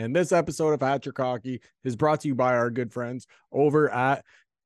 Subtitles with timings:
[0.00, 3.26] And this episode of Hat Trick Hockey is brought to you by our good friends
[3.52, 4.24] over at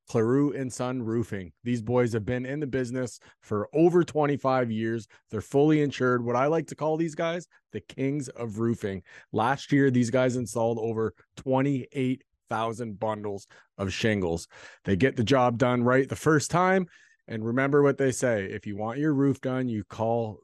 [0.09, 1.50] Claroux and Son Roofing.
[1.64, 5.09] These boys have been in the business for over 25 years.
[5.32, 6.25] They're fully insured.
[6.25, 9.03] What I like to call these guys the kings of roofing.
[9.32, 14.46] Last year, these guys installed over 28,000 bundles of shingles.
[14.85, 16.86] They get the job done right the first time.
[17.27, 20.39] And remember what they say if you want your roof done, you call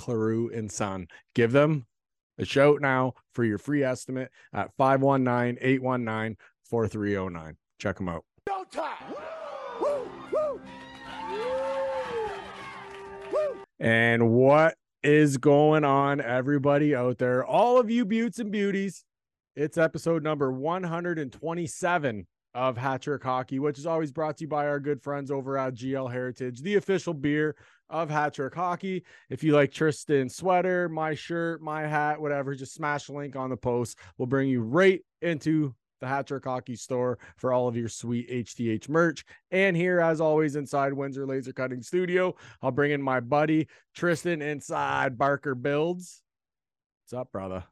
[0.00, 1.06] Claroux and Son.
[1.32, 1.86] Give them
[2.42, 7.56] a shout now for your free estimate at 519 819 4309.
[7.78, 8.24] Check them out.
[13.80, 17.44] And what is going on, everybody out there?
[17.44, 19.04] All of you beauts and beauties.
[19.56, 24.66] It's episode number 127 of Hat Trick Hockey, which is always brought to you by
[24.68, 27.56] our good friends over at GL Heritage, the official beer
[27.92, 29.04] of Hat Trick Hockey.
[29.30, 33.50] If you like Tristan's sweater, my shirt, my hat, whatever, just smash a link on
[33.50, 33.98] the post.
[34.18, 38.28] We'll bring you right into the Hat Trick Hockey store for all of your sweet
[38.28, 39.24] HTH merch.
[39.52, 44.42] And here, as always, inside Windsor Laser Cutting Studio, I'll bring in my buddy Tristan
[44.42, 46.22] inside Barker Builds.
[47.04, 47.64] What's up, brother?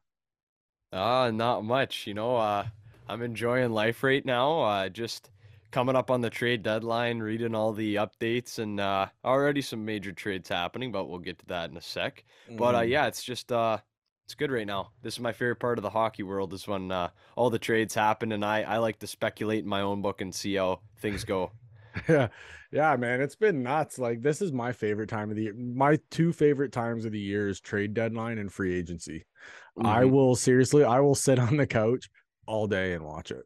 [0.93, 2.05] Uh, not much.
[2.05, 2.67] You know, uh,
[3.09, 4.61] I'm enjoying life right now.
[4.61, 5.31] Uh, just
[5.71, 10.11] coming up on the trade deadline, reading all the updates, and uh, already some major
[10.11, 12.23] trades happening, but we'll get to that in a sec.
[12.49, 12.57] Mm.
[12.57, 12.89] But uh, mm.
[12.89, 13.77] yeah, it's just uh,
[14.25, 14.91] it's good right now.
[15.01, 17.95] This is my favorite part of the hockey world is when uh, all the trades
[17.95, 21.23] happen, and I I like to speculate in my own book and see how things
[21.23, 21.51] go.
[22.07, 22.27] yeah,
[22.71, 23.99] yeah, man, it's been nuts.
[23.99, 25.53] Like this is my favorite time of the year.
[25.53, 29.25] My two favorite times of the year is trade deadline and free agency.
[29.77, 29.87] Mm-hmm.
[29.87, 32.09] I will seriously, I will sit on the couch
[32.45, 33.45] all day and watch it.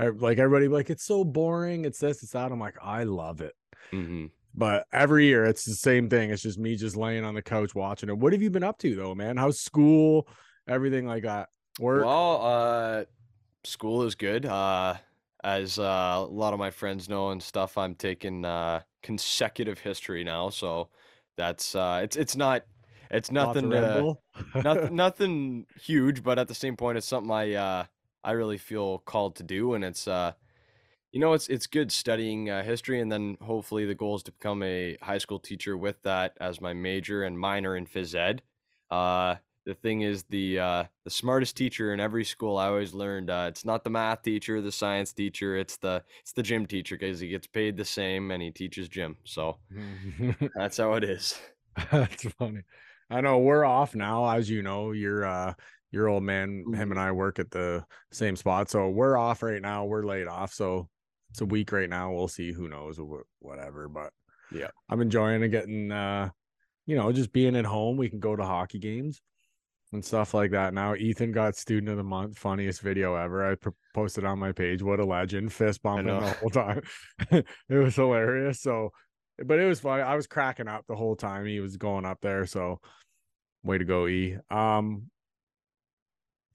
[0.00, 1.84] I, like everybody, like it's so boring.
[1.84, 2.50] It's this, it's that.
[2.50, 3.54] I'm like, I love it.
[3.92, 4.26] Mm-hmm.
[4.54, 6.30] But every year it's the same thing.
[6.30, 8.16] It's just me just laying on the couch watching it.
[8.16, 9.36] What have you been up to though, man?
[9.36, 10.26] How's school?
[10.66, 11.50] Everything like that.
[11.78, 12.04] Work.
[12.06, 13.04] Well, uh,
[13.64, 14.46] school is good.
[14.46, 14.94] Uh,
[15.44, 20.24] as uh, a lot of my friends know and stuff, I'm taking uh consecutive history
[20.24, 20.88] now, so
[21.36, 22.64] that's uh, it's it's not
[23.10, 24.14] it's nothing uh,
[24.54, 27.84] nothing nothing huge, but at the same point, it's something I uh
[28.24, 30.32] I really feel called to do, and it's uh
[31.12, 34.32] you know, it's it's good studying uh, history, and then hopefully the goal is to
[34.32, 38.42] become a high school teacher with that as my major and minor in phys ed.
[38.90, 39.36] Uh,
[39.66, 43.46] the thing is, the uh, the smartest teacher in every school I always learned uh,
[43.48, 47.18] it's not the math teacher, the science teacher, it's the it's the gym teacher because
[47.20, 49.16] he gets paid the same and he teaches gym.
[49.24, 49.58] So
[50.54, 51.40] that's how it is.
[51.92, 52.62] that's funny.
[53.10, 54.92] I know we're off now, as you know.
[54.92, 55.54] You're uh
[55.90, 56.90] your old man, him mm-hmm.
[56.92, 58.70] and I work at the same spot.
[58.70, 59.84] So we're off right now.
[59.84, 60.52] We're laid off.
[60.52, 60.88] So
[61.30, 62.12] it's a week right now.
[62.12, 62.52] We'll see.
[62.52, 62.98] Who knows?
[63.40, 63.88] Whatever.
[63.88, 64.12] But
[64.52, 65.48] yeah, I'm enjoying it.
[65.48, 66.30] Getting, uh,
[66.86, 67.96] you know, just being at home.
[67.96, 69.20] We can go to hockey games
[69.92, 70.74] and stuff like that.
[70.74, 73.50] Now Ethan got student of the month, funniest video ever.
[73.50, 73.56] I
[73.94, 74.82] posted on my page.
[74.82, 75.52] What a legend!
[75.52, 76.82] Fist bumping the whole time.
[77.30, 78.60] it was hilarious.
[78.60, 78.90] So,
[79.44, 80.00] but it was fun.
[80.00, 82.46] I was cracking up the whole time he was going up there.
[82.46, 82.80] So,
[83.62, 84.36] way to go, E.
[84.50, 85.10] Um,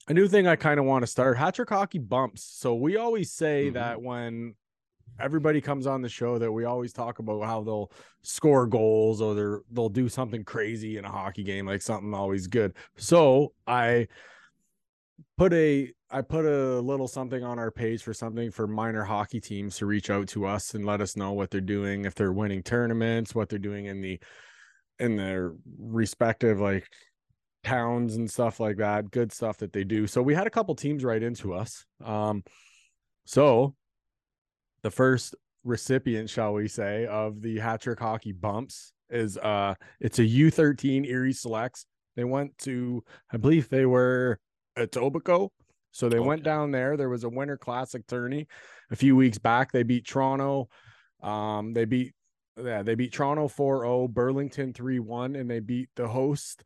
[0.07, 2.43] a new thing I kind of want to start Hat Trick Hockey bumps.
[2.43, 3.75] So we always say mm-hmm.
[3.75, 4.55] that when
[5.19, 9.33] everybody comes on the show that we always talk about how they'll score goals or
[9.33, 14.05] they're they'll do something crazy in a hockey game like something always good so i
[15.37, 19.39] put a i put a little something on our page for something for minor hockey
[19.39, 22.33] teams to reach out to us and let us know what they're doing if they're
[22.33, 24.19] winning tournaments what they're doing in the
[24.99, 26.89] in their respective like
[27.65, 30.73] towns and stuff like that good stuff that they do so we had a couple
[30.75, 32.43] teams right into us um
[33.25, 33.75] so
[34.83, 40.19] the first recipient, shall we say, of the Hat Trick Hockey Bumps is uh it's
[40.19, 41.85] a U13 Erie Selects.
[42.15, 43.03] They went to,
[43.33, 44.39] I believe they were
[44.77, 45.49] Etobicoke.
[45.91, 46.27] So they okay.
[46.27, 46.97] went down there.
[46.97, 48.47] There was a winter classic tourney
[48.91, 49.71] a few weeks back.
[49.71, 50.69] They beat Toronto.
[51.21, 52.13] Um, they beat
[52.63, 56.63] yeah, they beat Toronto 4-0, Burlington 3-1, and they beat the host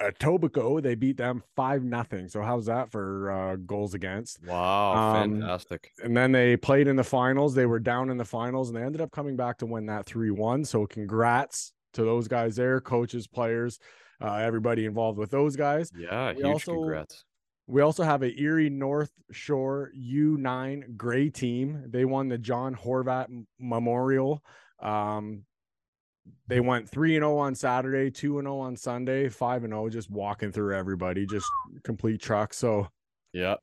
[0.00, 2.28] Etobicoke, they beat them five nothing.
[2.28, 4.44] So how's that for uh, goals against?
[4.46, 5.90] Wow, um, fantastic!
[6.02, 7.54] And then they played in the finals.
[7.54, 10.06] They were down in the finals, and they ended up coming back to win that
[10.06, 10.64] three one.
[10.64, 13.78] So congrats to those guys there, coaches, players,
[14.20, 15.90] uh, everybody involved with those guys.
[15.96, 17.24] Yeah, we huge also, congrats.
[17.66, 21.84] We also have a Erie North Shore U9 Gray team.
[21.86, 23.26] They won the John Horvat
[23.58, 24.42] Memorial.
[24.80, 25.44] Um,
[26.46, 29.88] they went 3 and 0 on Saturday, 2 and 0 on Sunday, 5 and 0
[29.88, 31.46] just walking through everybody, just
[31.84, 32.54] complete truck.
[32.54, 32.88] So,
[33.32, 33.56] yeah.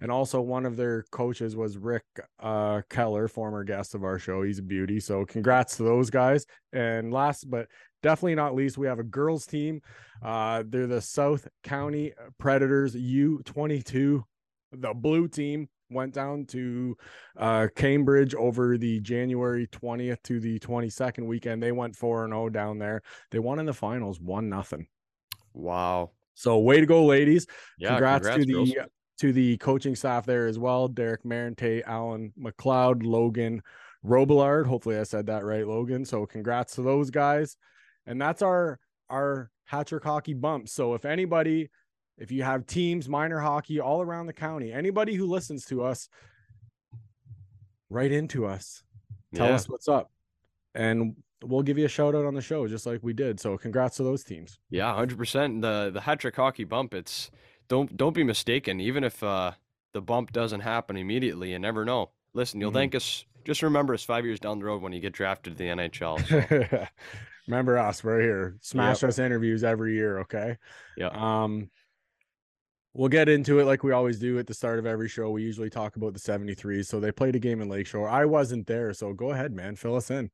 [0.00, 2.04] And also one of their coaches was Rick
[2.40, 4.42] uh, Keller, former guest of our show.
[4.42, 4.98] He's a beauty.
[5.00, 6.46] So, congrats to those guys.
[6.72, 7.68] And last but
[8.02, 9.80] definitely not least, we have a girls team.
[10.22, 14.24] Uh, they're the South County Predators U22
[14.72, 16.96] the blue team went down to
[17.36, 21.62] uh, Cambridge over the January 20th to the 22nd weekend.
[21.62, 23.02] They went 4 and 0 down there.
[23.30, 24.86] They won in the finals, 1 nothing.
[25.54, 26.12] Wow.
[26.34, 27.46] So way to go, ladies.
[27.78, 27.90] Yeah.
[27.90, 28.70] congrats, to girls.
[28.70, 28.86] the
[29.18, 30.88] to the coaching staff there as well.
[30.88, 33.62] Derek Marinte, Alan McLeod, Logan
[34.04, 34.66] Robillard.
[34.66, 36.04] Hopefully I said that right, Logan.
[36.04, 37.56] So congrats to those guys.
[38.06, 40.68] And that's our our Hattrick hockey bump.
[40.68, 41.70] So if anybody,
[42.18, 46.08] if you have teams, minor hockey all around the county, anybody who listens to us,
[47.90, 48.82] write into us.
[49.34, 49.54] Tell Yeah.
[49.54, 50.10] us what's up.
[50.74, 53.40] And we'll give you a shout out on the show, just like we did.
[53.40, 54.58] So congrats to those teams.
[54.70, 55.62] Yeah, hundred percent.
[55.62, 56.94] The the hat trick hockey bump.
[56.94, 57.30] It's
[57.68, 58.80] don't don't be mistaken.
[58.80, 59.52] Even if uh,
[59.92, 62.10] the bump doesn't happen immediately, you never know.
[62.34, 62.74] Listen, you'll Mhm.
[62.74, 63.24] thank us.
[63.44, 66.18] Just remember us five years down the road when you get drafted to the NHL.
[66.20, 66.86] So.
[67.48, 68.56] Remember us, we're here.
[68.60, 70.56] Smash us interviews every year, okay?
[70.96, 71.08] Yeah.
[71.08, 71.68] Um
[72.94, 75.30] we'll get into it like we always do at the start of every show.
[75.30, 76.86] We usually talk about the 73s.
[76.86, 78.08] So they played a game in Lakeshore.
[78.08, 79.76] I wasn't there, so go ahead, man.
[79.76, 80.30] Fill us in.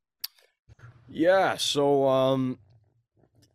[1.09, 2.59] Yeah, so um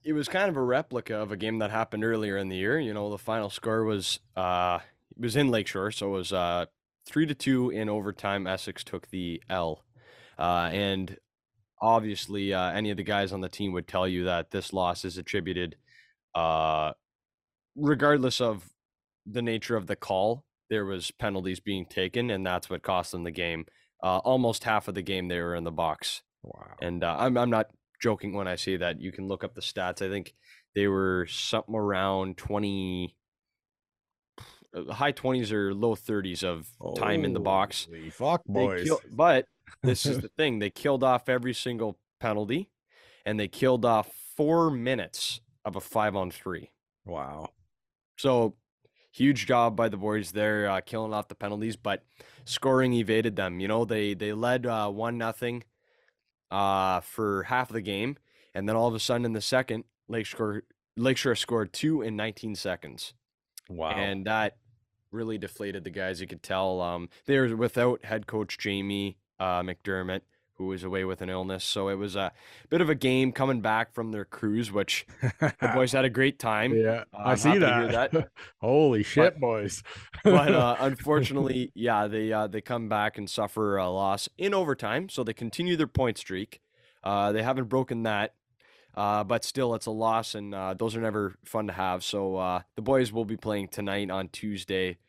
[0.03, 2.79] it was kind of a replica of a game that happened earlier in the year.
[2.79, 4.79] You know, the final score was uh
[5.15, 6.65] it was in Lakeshore, so it was uh
[7.05, 8.47] 3 to 2 in overtime.
[8.47, 9.83] Essex took the L.
[10.39, 11.17] Uh and
[11.81, 15.03] obviously uh any of the guys on the team would tell you that this loss
[15.03, 15.75] is attributed
[16.33, 16.93] uh
[17.75, 18.72] regardless of
[19.25, 23.23] the nature of the call, there was penalties being taken and that's what cost them
[23.23, 23.65] the game.
[24.01, 26.21] Uh almost half of the game they were in the box.
[26.43, 26.71] Wow.
[26.81, 27.67] And uh, I'm I'm not
[28.01, 28.99] joking when I say that.
[28.99, 30.01] You can look up the stats.
[30.05, 30.33] I think
[30.75, 33.15] they were something around 20
[34.75, 36.67] uh, high 20s or low 30s of
[36.97, 37.85] time in the box.
[37.85, 38.83] Holy Fuck boys.
[38.85, 39.45] kill- but
[39.83, 40.59] this is the thing.
[40.59, 42.69] They killed off every single penalty
[43.25, 46.71] and they killed off 4 minutes of a 5 on 3.
[47.05, 47.47] wow.
[48.17, 48.55] So
[49.13, 52.03] huge job by the boys there uh, killing off the penalties, but
[52.43, 53.59] scoring evaded them.
[53.61, 55.63] You know, they they led uh, one nothing
[56.51, 58.17] uh, for half of the game,
[58.53, 60.63] and then all of a sudden in the second, Lakeshore
[60.97, 63.13] Lakeshore scored two in 19 seconds,
[63.69, 63.91] Wow.
[63.91, 64.57] and that
[65.11, 66.19] really deflated the guys.
[66.21, 70.21] You could tell um, they were without head coach Jamie uh, McDermott.
[70.57, 72.31] Who was away with an illness, so it was a
[72.69, 75.07] bit of a game coming back from their cruise, which
[75.39, 76.73] the boys had a great time.
[76.77, 78.11] yeah, Uh, I see happy to hear that.
[78.11, 78.29] that.
[78.61, 79.81] Holy shit, boys.
[80.23, 85.09] but uh, unfortunately, yeah, they uh, they come back and suffer a loss in overtime,
[85.09, 86.61] so they continue their point streak.
[87.03, 88.35] Uh, they haven't broken that,
[88.95, 92.03] uh, but still, it's a loss, and uh, those are never fun to have.
[92.03, 94.99] So uh, the boys will be playing tonight on Tuesday.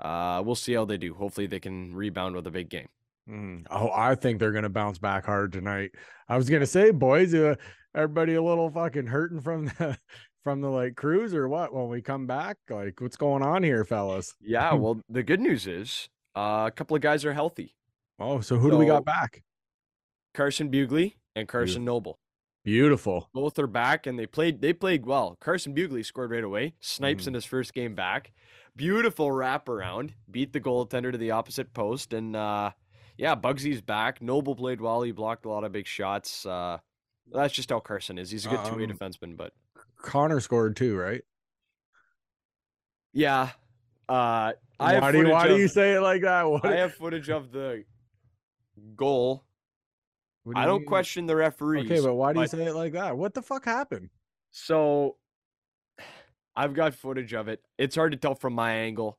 [0.00, 1.14] Uh, we'll see how they do.
[1.14, 2.88] Hopefully, they can rebound with a big game.
[3.28, 3.64] Mm.
[3.70, 5.92] Oh, I think they're gonna bounce back hard tonight.
[6.28, 7.54] I was gonna say, boys, uh,
[7.94, 9.96] everybody a little fucking hurting from the
[10.44, 11.72] from the like cruise or what?
[11.72, 14.34] When we come back, like, what's going on here, fellas?
[14.40, 17.74] Yeah, well, the good news is uh, a couple of guys are healthy.
[18.18, 19.42] Oh, so who do we got back?
[20.34, 22.18] Carson Bugley and Carson Noble.
[22.64, 23.28] Beautiful.
[23.34, 25.36] both are back and they played they played well.
[25.40, 26.74] Carson Bugley scored right away.
[26.80, 27.28] Snipes Mhm.
[27.28, 28.32] in his first game back.
[28.76, 30.12] Beautiful wraparound.
[30.30, 32.12] Beat the goaltender to the opposite post.
[32.12, 32.70] And uh
[33.16, 34.20] yeah, Bugsy's back.
[34.22, 35.02] Noble played well.
[35.02, 36.44] He blocked a lot of big shots.
[36.46, 36.78] Uh
[37.32, 38.30] that's just how Carson is.
[38.30, 39.52] He's a good two-way Um, defenseman, but
[40.02, 41.22] Connor scored too, right?
[43.12, 43.50] yeah.
[44.08, 46.42] Uh I have why do you, footage why do you say it like that?
[46.42, 47.84] What, I have footage of the
[48.96, 49.44] goal.
[50.44, 50.86] do I don't mean?
[50.88, 51.90] question the referees.
[51.90, 53.16] Okay, but why do you say it like that?
[53.16, 54.10] What the fuck happened?
[54.50, 55.16] So
[56.56, 57.62] I've got footage of it.
[57.78, 59.18] It's hard to tell from my angle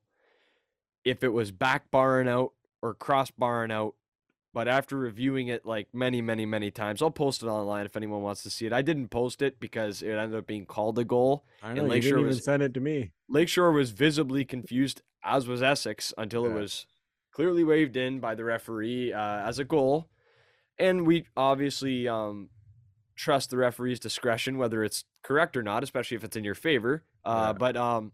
[1.06, 2.52] if it was back barring out
[2.84, 3.96] or cross barring out.
[4.54, 8.22] But after reviewing it like many, many, many times, I'll post it online if anyone
[8.22, 8.74] wants to see it.
[8.74, 11.44] I didn't post it because it ended up being called a goal.
[11.64, 13.14] I And know you didn't even was- send it to me.
[13.28, 16.86] Lakeshore was visibly confused, as was Essex, until it was
[17.32, 20.08] clearly waved in by the referee uh, as a goal.
[20.78, 22.50] And we obviously um,
[23.16, 27.06] trust the referee's discretion, whether it's correct or not, especially if it's in your favor.
[27.26, 27.54] Uh, Yeah.
[27.54, 28.12] But um,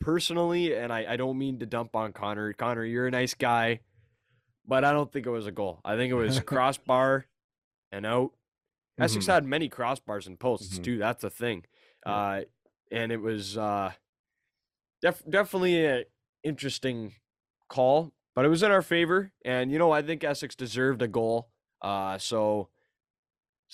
[0.00, 2.52] personally, and I, I don't mean to dump on Connor.
[2.52, 3.80] Connor, you're a nice guy,
[4.66, 5.80] but I don't think it was a goal.
[5.84, 7.26] I think it was crossbar
[7.92, 8.32] and out.
[8.98, 9.32] Essex Mhm.
[9.32, 10.84] had many crossbars and posts Mhm.
[10.84, 10.98] too.
[10.98, 11.64] That's the thing.
[12.06, 12.12] Yeah.
[12.12, 12.42] Uh,
[12.92, 13.92] and it was uh,
[15.02, 16.04] def- definitely a
[16.42, 17.14] interesting
[17.68, 19.32] call, but it was in our favor.
[19.44, 21.48] And you know, I think Essex deserved a goal.
[21.82, 22.68] Uh, so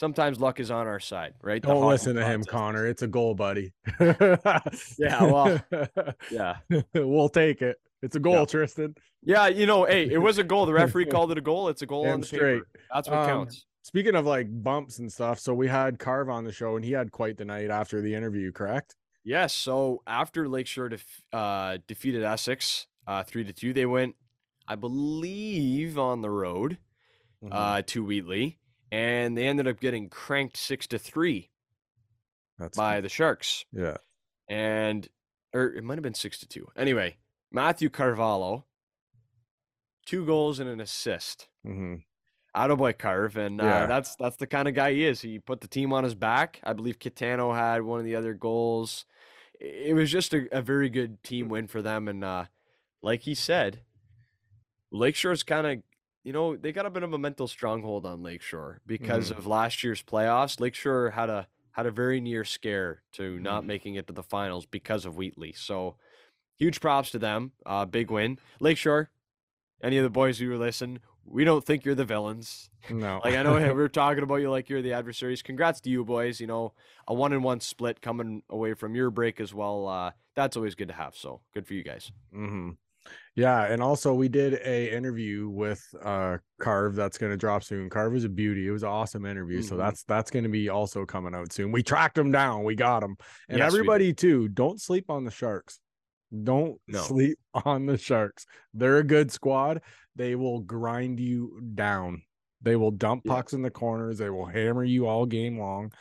[0.01, 1.63] sometimes luck is on our side, right?
[1.63, 2.43] Don't listen to him.
[2.43, 2.87] Connor.
[2.87, 3.73] It's a goal, buddy.
[4.01, 5.61] Yeah, well,
[6.31, 6.57] Yeah,
[6.95, 7.77] we'll take it.
[8.03, 8.45] It's a goal, Yeah.
[8.47, 8.95] Tristan.
[9.23, 9.49] yeah.
[9.49, 10.65] You know, hey, it was a goal.
[10.65, 11.69] The referee called it a goal.
[11.69, 12.59] It's a goal Damn on the straight.
[12.61, 12.67] paper.
[12.95, 13.67] That's what Um, counts.
[13.83, 16.93] Speaking of like bumps and stuff, so we had Carve on the show, and he
[16.93, 18.53] had quite the night after the interview.
[18.53, 18.97] Correct?
[19.23, 19.53] Yes.
[19.53, 24.17] So after Lakeshore def- uh, defeated Essex uh, three to two, they went,
[24.67, 26.79] I believe, on the road
[27.45, 27.49] Mhm.
[27.53, 28.59] uh, to Wheatley,
[28.91, 31.51] and they ended up getting cranked six to three
[32.59, 33.97] That's by the Sharks, yeah.
[34.49, 35.09] and
[35.53, 36.69] or it might have been six to two.
[36.77, 37.17] Anyway,
[37.53, 38.65] Matthew Carvalho,
[40.07, 41.49] two goals and an assist.
[41.67, 41.97] Mm-hmm.
[42.53, 43.87] Out of boy Carve, and uh, Yeah.
[43.87, 45.21] that's that's the kind of guy he is.
[45.21, 46.59] He put the team on his back.
[46.65, 49.05] I believe Kitano had one of the other goals.
[49.61, 52.47] It was just a, a very good team win for them, and uh,
[53.03, 53.83] like he said,
[54.91, 55.79] Lakeshore's kind of
[56.23, 59.39] you know they got a bit of a mental stronghold on Lakeshore because Mhm.
[59.39, 60.61] of last year's playoffs.
[60.61, 63.43] Lakeshore had a had a very near scare to Mm-hmm.
[63.43, 65.53] not making it to the finals because of Wheatley.
[65.53, 65.97] So
[66.59, 67.53] huge props to them.
[67.65, 69.11] Uh, big win, Lakeshore.
[69.83, 72.71] Any of the boys who listen, we don't think you're the villains.
[72.91, 73.21] No.
[73.23, 75.43] Like I know we we're talking about you like you're the adversaries.
[75.43, 76.41] Congrats to you boys.
[76.41, 76.75] You know,
[77.07, 79.87] a one in one split coming away from your break as well.
[79.87, 81.15] Uh, that's always good to have.
[81.17, 82.11] So good for you guys.
[82.33, 82.71] hmm
[83.37, 87.89] Yeah, and also we did a interview with uh Carve that's gonna drop soon.
[87.89, 88.67] Carve is a beauty.
[88.67, 89.63] It was an awesome interview.
[89.63, 89.79] So Mhm.
[89.79, 91.73] that's that's gonna be also coming out soon.
[91.73, 93.17] We tracked him down, we got him.
[93.49, 95.81] And Yes, everybody too, don't sleep on the sharks.
[96.45, 97.01] Don't No.
[97.01, 98.47] sleep on the sharks.
[98.75, 99.83] They're a good squad.
[100.17, 102.23] They will grind you down.
[102.63, 103.35] They will dump Yeah.
[103.35, 104.19] pucks in the corners.
[104.19, 105.93] They will hammer you all game long.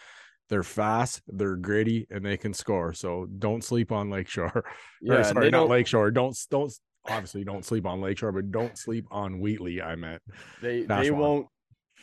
[0.49, 2.91] They're fast, they're gritty, and they can score.
[2.93, 4.65] So don't sleep on Lakeshore.
[5.01, 6.11] Yeah, or, sorry, don't Lakeshore.
[6.11, 6.73] Don't don't
[7.05, 9.81] obviously don't sleep on Lakeshore, but don't sleep on Wheatley.
[9.81, 10.21] I meant
[10.61, 11.21] they That's they one.
[11.21, 11.47] won't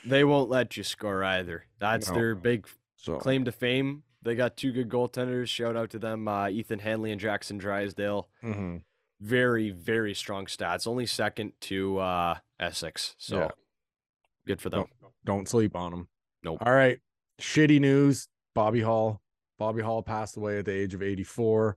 [0.05, 1.65] they won't let you score either.
[1.79, 2.15] That's No.
[2.15, 3.17] their big so.
[3.19, 4.03] claim to fame.
[4.23, 5.49] They got two good goaltenders.
[5.49, 8.29] Shout out to them, uh, Ethan Hanley and Jackson Drysdale.
[8.43, 8.83] Mhm.
[9.21, 10.87] Very very strong stats.
[10.87, 13.15] Only second to uh, Essex.
[13.19, 13.51] So Yeah.
[14.47, 14.87] good for them.
[15.01, 16.09] Don't, don't sleep on them.
[16.43, 16.59] Nope.
[16.65, 16.99] All right.
[17.41, 18.29] Shitty news.
[18.55, 19.21] Bobby Hull.
[19.59, 21.77] Bobby Hull passed away at the age of 84.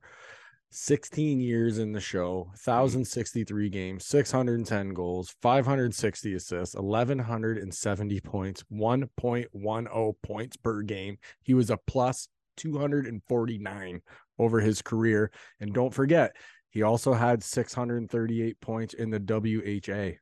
[0.72, 2.70] 16 years in the show, mm-hmm.
[2.70, 11.18] 1,063 games, 610 goals, 560 assists, 1,170 points, 1.10 points per game.
[11.42, 14.00] He was a plus 249
[14.38, 15.30] over his career.
[15.60, 16.36] And don't forget,
[16.70, 20.18] he also had 638 points in the WHA.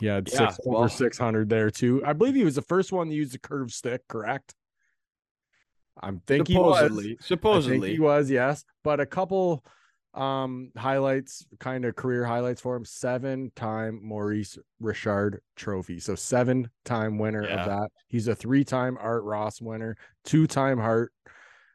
[0.00, 2.04] He had Yeah, six well- over 600 there too.
[2.04, 4.54] I believe he was the first one to use the curved stick, correct?
[6.02, 6.78] I'm think he was.
[7.20, 8.64] supposedly, I think he was, yes.
[8.84, 9.64] But a couple
[10.14, 12.84] um highlights, kind of career highlights for him.
[12.84, 16.00] Seven time Maurice Richard trophy.
[16.00, 17.60] So seven time winner Yeah.
[17.60, 17.90] of that.
[18.08, 21.12] He's a three time Art Ross winner, two time Hart.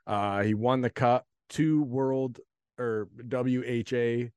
[0.07, 2.39] Uh he won the cup, two world
[2.79, 4.29] or WHA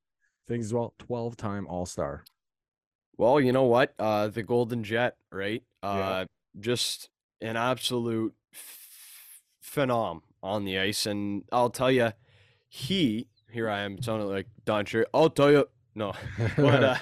[0.47, 2.23] things as well, 12 time all-star.
[3.17, 3.95] Well, you know what?
[3.99, 5.63] Uh, the Golden Jet, right?
[5.83, 6.25] Uh, Yeah.
[6.61, 7.09] just
[7.41, 8.35] an absolute
[9.67, 12.13] phenom on the ice, and I'll tell you,
[12.69, 15.07] he here I am sounding like Don Cherry.
[15.15, 16.13] I'll tell you, no,
[16.57, 16.97] but uh,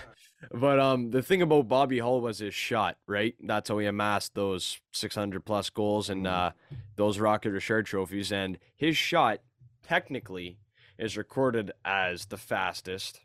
[0.53, 3.35] but um, the thing about Bobby Hull was his shot, right?
[3.41, 6.31] That's how he amassed those 600 plus goals and Mhm.
[6.31, 6.53] uh,
[6.97, 9.41] those Rocket Richard trophies, and his shot
[9.83, 10.59] technically
[10.99, 13.21] is recorded as the fastest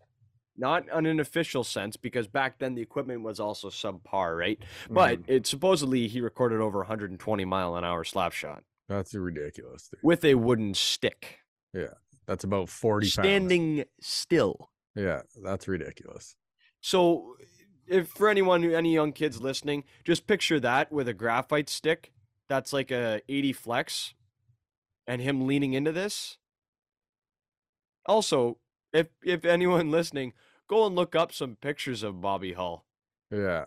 [0.58, 4.60] not on an official sense because back then the equipment was also subpar, right?
[4.90, 5.30] But Mhm.
[5.30, 9.88] it supposedly he recorded over 120 mile an hour slap shot that's ridiculous.
[9.88, 10.00] Dude.
[10.04, 11.40] with a wooden stick,
[11.74, 11.94] Yeah.
[12.28, 13.14] That's about 40 pounds.
[13.14, 14.70] standing still.
[14.96, 16.36] Yeah, that's ridiculous.
[16.82, 17.36] So,
[17.88, 22.12] if for anyone, any young kids listening, just picture that with a graphite stick
[22.48, 24.14] that's like a 80 flex,
[25.08, 26.38] and him leaning into this.
[28.06, 28.58] Also,
[28.94, 30.34] if if anyone listening,
[30.68, 32.86] go and look up some pictures of Bobby Hull.
[33.32, 33.66] Yeah.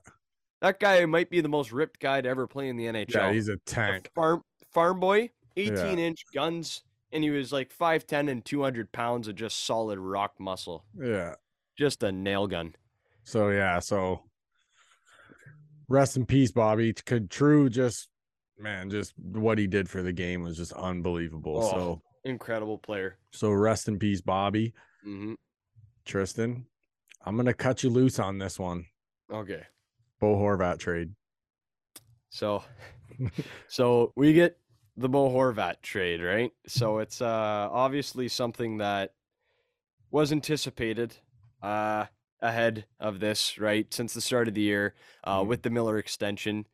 [0.61, 3.15] That guy might be the most ripped guy to ever play in the NHL.
[3.15, 4.11] Yeah, he's a tank.
[4.15, 5.73] farm farm boy, Yeah.
[5.73, 10.35] 18 inch guns, and he was like 5'10 and 200 pounds of just solid rock
[10.39, 10.85] muscle.
[10.99, 11.35] Yeah.
[11.79, 12.75] Just a nail gun.
[13.25, 14.25] So yeah, so
[15.89, 16.93] rest in peace, Bobby.
[16.93, 18.09] Could True just
[18.59, 21.59] man, just what he did for the game was just unbelievable.
[21.65, 21.71] Oh.
[21.71, 23.19] So Incredible player.
[23.33, 24.73] so rest in peace, Bobby.
[25.03, 25.35] hmm
[26.05, 26.67] Tristan,
[27.25, 28.87] I'm gonna cut you loose on this one.
[29.33, 29.63] Okay.
[30.21, 31.11] Bo Horvat trade.
[32.31, 32.63] So,
[33.69, 34.57] so we get
[34.97, 36.53] the Bo Horvat trade, right?
[36.67, 39.15] So it's uh obviously something that
[40.11, 41.17] was anticipated
[41.63, 42.07] uh
[42.41, 43.93] ahead of this, right?
[43.95, 44.95] Since the start of the year,
[45.25, 45.47] uh, Mhm.
[45.47, 46.67] with the Miller extension,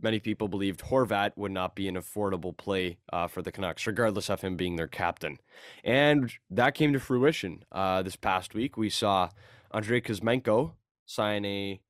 [0.00, 4.28] many people believed Horvat would not be an affordable play uh, for the Canucks, regardless
[4.28, 5.38] of him being their captain,
[5.82, 7.64] and that came to fruition.
[7.72, 9.30] Uh, this past week, we saw
[9.72, 10.74] Andrei Kuzmenko
[11.06, 11.80] sign a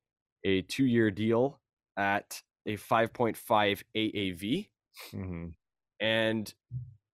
[0.45, 1.59] a two year deal
[1.97, 4.69] at a 5.5 AAV.
[5.11, 5.55] Mhm.
[5.99, 6.53] And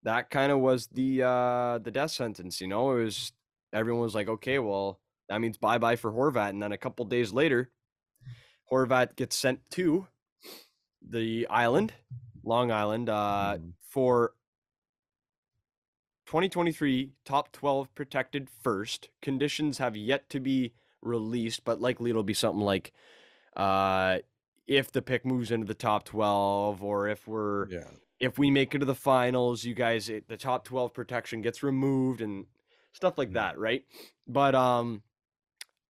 [0.04, 2.92] that kind of was the uh the death sentence, you know.
[2.98, 3.34] It was
[3.74, 6.50] everyone was like, okay, well, that means bye bye for Horvat.
[6.50, 7.72] And then a couple days later,
[8.72, 10.08] Horvat gets sent to
[11.02, 11.94] the island,
[12.44, 13.74] Long Island, uh, Mhm.
[13.82, 14.34] for
[16.26, 19.10] 2023 top 12 protected first.
[19.22, 22.94] Conditions have yet to be released, but likely it'll be something like
[23.56, 24.20] uh,
[24.68, 27.90] if the pick moves into the top 12 or if we're Yeah.
[28.22, 31.64] If we make it to the finals, you guys it, the top 12 protection gets
[31.64, 32.46] removed and
[32.94, 33.34] stuff like Mhm.
[33.34, 33.84] that, right?
[34.28, 35.04] But um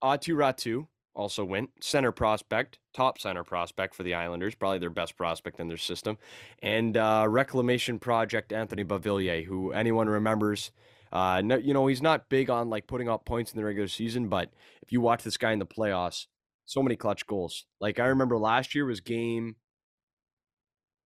[0.03, 5.17] Aatu Räty also went center prospect, top center prospect for the Islanders, probably their best
[5.17, 6.19] prospect in their system,
[6.63, 10.71] and uh, reclamation project Anthony Beauvillier, who anyone remembers.
[11.11, 13.89] Uh, no, you know he's not big on like putting up points in the regular
[13.89, 16.27] season, but if you watch this guy in the playoffs,
[16.67, 17.65] so many clutch goals.
[17.81, 19.57] Like I remember last year was game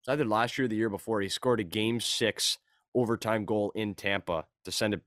[0.08, 1.20] either last year or the year before.
[1.20, 2.58] He scored a game six
[2.94, 5.00] overtime goal in Tampa to send it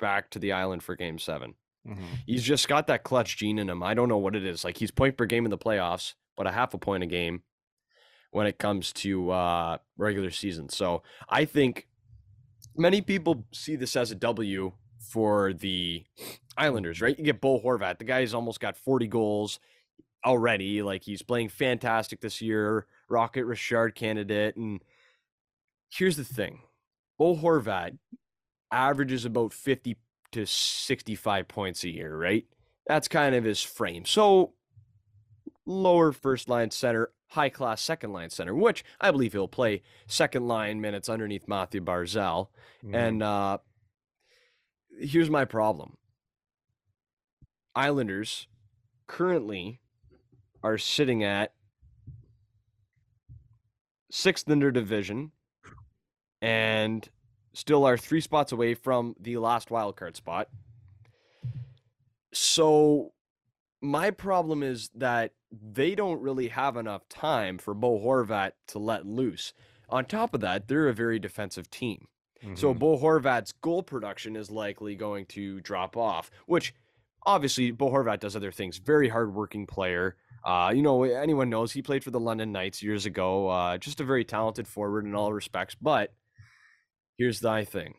[0.00, 1.54] back to the island for game seven.
[1.86, 1.98] Mhm.
[2.26, 3.82] He's just got that clutch gene in him.
[3.82, 4.64] I don't know what it is.
[4.64, 7.42] Like he's point per game in the playoffs, but a half a point a game
[8.30, 10.68] when it comes to uh, regular season.
[10.68, 11.88] So I think
[12.76, 16.04] many people see this as a W for the
[16.56, 17.18] Islanders, right?
[17.18, 17.98] You get Bo Horvat.
[17.98, 19.58] The guy's almost got 40 goals
[20.24, 20.82] already.
[20.82, 22.86] Like he's playing fantastic this year.
[23.08, 24.56] Rocket Richard candidate.
[24.56, 24.82] And
[25.90, 26.62] here's the thing
[27.18, 27.98] Bo Horvat
[28.70, 29.96] averages about 50
[30.32, 32.46] to 65 points a year, right?
[32.86, 34.04] That's kind of his frame.
[34.06, 34.54] So
[35.66, 40.48] lower first line center, high class second line center, which I believe he'll play second
[40.48, 42.48] line minutes underneath Mathew Barzal.
[42.84, 42.94] Mhm.
[42.94, 43.58] And uh,
[45.00, 45.96] here's my problem
[47.74, 48.48] Islanders
[49.06, 49.81] currently
[50.62, 51.52] are sitting at
[54.10, 55.32] sixth in their division
[56.40, 57.08] and
[57.54, 60.48] still are three spots away from the last wild card spot.
[62.32, 63.12] So
[63.80, 69.06] my problem is that they don't really have enough time for Bo Horvat to let
[69.06, 69.52] loose.
[69.88, 72.08] On top of that, they're a very defensive team.
[72.54, 72.78] So Mhm.
[72.80, 76.74] Bo Horvat's goal production is likely going to drop off, which
[77.24, 78.78] obviously Bo Horvat does other things.
[78.78, 80.16] Very hardworking player.
[80.44, 83.48] Uh, you know, anyone knows he played for the London Knights years ago.
[83.48, 85.74] Uh, just a very talented forward in all respects.
[85.74, 86.12] But
[87.16, 87.94] here's the thing: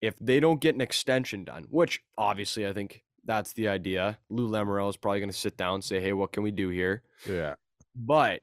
[0.00, 4.48] if they don't get an extension done, which obviously I think that's the idea, Lou
[4.48, 7.02] Lamoriello is probably going to sit down and say, "Hey, what can we do here?"
[7.28, 7.54] yeah.
[7.94, 8.42] But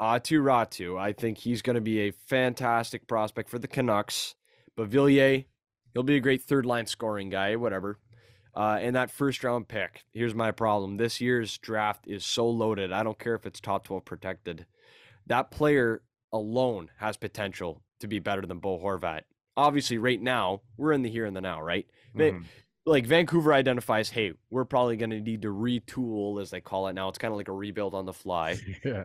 [0.00, 4.34] Aatu Räty, I think he's going to be a fantastic prospect for the Canucks.
[4.76, 5.44] Beauvillier,
[5.92, 7.98] he'll be a great third line scoring guy, whatever.
[8.58, 10.96] Uh, and that first round pick, here's my problem.
[10.96, 12.90] This year's draft is so loaded.
[12.90, 14.66] I don't care if it's top 12 protected.
[15.28, 19.20] That player alone has potential to be better than Bo Horvat.
[19.56, 21.86] Obviously, right now, we're in the here and the now, right?
[22.16, 22.44] Mhm.
[22.84, 26.94] like Vancouver identifies, hey, we're probably going to need to retool, as they call it
[26.94, 27.08] now.
[27.10, 28.56] It's kind of like a rebuild on the fly.
[28.84, 29.04] yeah.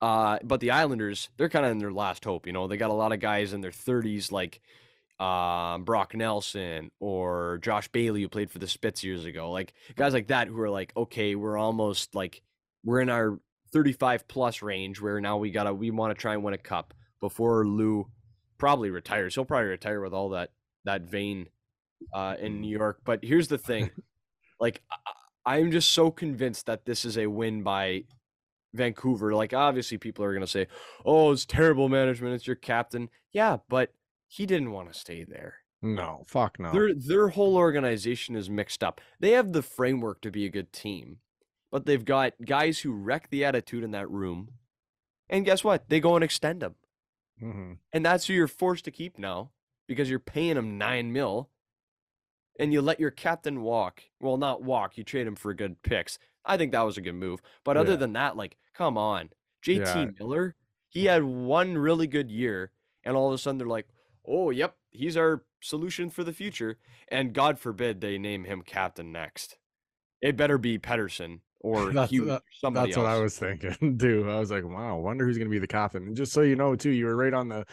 [0.00, 2.46] Uh, but the Islanders, they're kind of in their last hope.
[2.46, 4.60] You know, they got a lot of guys in their 30s, like
[5.20, 9.50] um, Brock Nelson or Josh Bailey, who played for the Spits years ago.
[9.50, 12.42] Like guys like that who are like, okay, we're almost like
[12.84, 13.38] we're in our
[13.72, 16.92] 35 plus range where now we gotta we want to try and win a cup
[17.20, 18.06] before Lou
[18.58, 19.34] probably retires.
[19.34, 20.50] He'll probably retire with all that
[20.84, 21.46] that vein
[22.12, 22.98] uh, in New York.
[23.04, 23.90] But here's the thing,
[24.60, 24.96] like I-
[25.44, 28.04] I'm just so convinced that this is a win by
[28.74, 29.34] Vancouver.
[29.34, 30.66] Like obviously people are gonna say,
[31.04, 32.34] "Oh, it's terrible management.
[32.34, 33.92] It's your captain." Yeah, but
[34.32, 35.56] he didn't want to stay there.
[35.82, 36.72] No, fuck no.
[36.72, 39.00] Their their whole organization is mixed up.
[39.20, 41.18] They have the framework to be a good team,
[41.70, 44.48] but they've got guys who wreck the attitude in that room.
[45.28, 45.88] And guess what?
[45.88, 46.76] They go and extend them.
[47.42, 47.78] Mhm.
[47.92, 49.50] And that's who you're forced to keep now
[49.88, 51.50] because you're paying him nine mil
[52.58, 54.02] and you let your captain walk.
[54.20, 56.18] Well, not walk, you trade him for good picks.
[56.44, 57.40] I think that was a good move.
[57.64, 57.96] But other Yeah.
[57.96, 59.30] than that, like, come on.
[59.62, 60.10] JT Yeah.
[60.18, 60.54] Miller,
[60.88, 62.70] he had one really good year,
[63.02, 63.88] and all of a sudden they're like,
[64.26, 66.78] oh, yep, he's our solution for the future.
[67.08, 69.56] And God forbid they name him captain next.
[70.20, 73.04] It better be Pettersson or That's- Hughes uh, or that- somebody That's else.
[73.04, 74.26] what I was thinking, too.
[74.30, 76.04] I was like, wow, wonder who's gonna be the captain.
[76.08, 77.64] And just so you know, too, you were right on the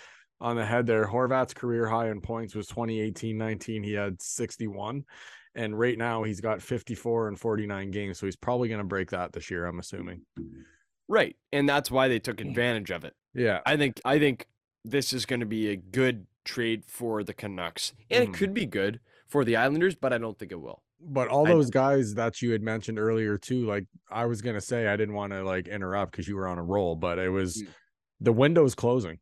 [0.41, 1.05] on the head there.
[1.05, 3.83] Horvat's career high in points was 2018-19.
[3.83, 5.03] He had 61.
[5.55, 8.19] And right now he's got 54 and 49 games.
[8.19, 10.21] So he's probably gonna break that this year, I'm assuming.
[11.07, 11.35] Right.
[11.51, 13.15] And that's why they took advantage of it.
[13.33, 13.59] Yeah.
[13.65, 14.45] I think I think
[14.85, 18.29] this is going to be a good trade for the Canucks, and Mhm.
[18.33, 20.83] it could be good for the Islanders, but I don't think it will.
[21.01, 24.61] But all I- those guys that you had mentioned earlier too, like I was gonna
[24.61, 27.29] say, I didn't want to like interrupt because you were on a roll, but it
[27.29, 27.67] was Mm.
[28.19, 29.19] the window's closing.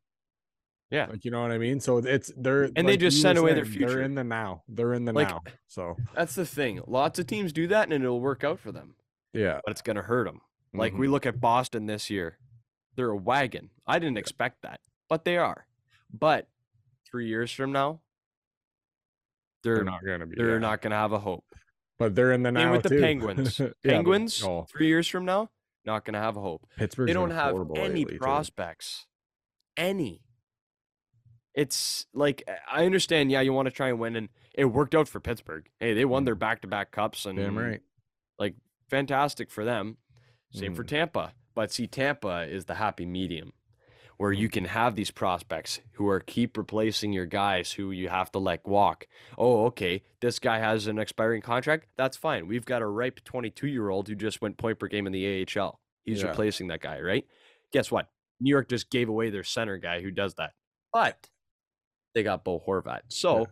[0.90, 1.08] Yeah.
[1.08, 1.80] Like you know what I mean?
[1.82, 3.90] So it's they're And they just sent away their future.
[3.90, 4.64] They're in the now.
[4.70, 5.44] They're in the Like- now.
[5.68, 6.82] So That's the thing.
[6.88, 8.96] Lots of teams do that and it'll work out for them,
[9.34, 9.60] yeah.
[9.66, 10.40] but it's going to hurt them.
[10.74, 11.00] Like Mhm.
[11.00, 12.38] we look at Boston this year.
[12.96, 13.70] They're a wagon.
[13.86, 15.66] I didn't expect that, but they are.
[16.14, 16.48] But
[17.10, 18.02] 3 years from now,
[19.64, 20.36] they're they're not gonna be.
[20.38, 20.58] they're yeah.
[20.60, 21.46] not going to have a hope.
[22.00, 23.02] But they're in the now with the too.
[23.02, 23.60] Penguins.
[23.60, 25.50] Yeah, but- Penguins, oh, 3 years from now,
[25.86, 26.68] not going to have a hope.
[26.78, 28.18] Pittsburgh's they don't have any lately, too.
[28.20, 29.08] prospects.
[29.76, 30.22] Any.
[31.56, 35.08] It's like I understand, yeah, you want to try and win, and it worked out
[35.08, 35.68] for Pittsburgh.
[35.80, 37.82] Hey, they won their back-to-back cups, and Damn right.
[38.38, 38.54] Like
[38.90, 39.98] fantastic for them.
[40.54, 40.88] Same for Mhm.
[40.90, 43.54] Tampa, but see, Tampa is the happy medium,
[44.18, 48.32] where you can have these prospects who are keep replacing your guys who you have
[48.32, 49.08] to let walk.
[49.38, 51.86] Oh, okay, this guy has an expiring contract.
[51.98, 52.48] That's fine.
[52.48, 55.80] We've got a ripe 22-year-old who just went point per game in the AHL.
[56.04, 56.30] He's Yeah.
[56.30, 57.26] replacing that guy, right?
[57.72, 58.10] Guess what?
[58.40, 60.54] New York just gave away their center guy who does that,
[60.94, 61.30] but
[62.16, 63.02] they got Bo Horvat.
[63.10, 63.48] So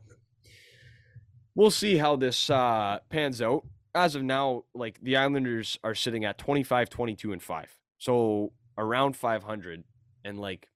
[1.54, 3.66] we'll see how this uh, pans out.
[3.94, 7.70] As of now, like the Islanders are sitting at 25, 22, and 5.
[7.98, 9.84] So around 500.
[10.26, 10.68] And like,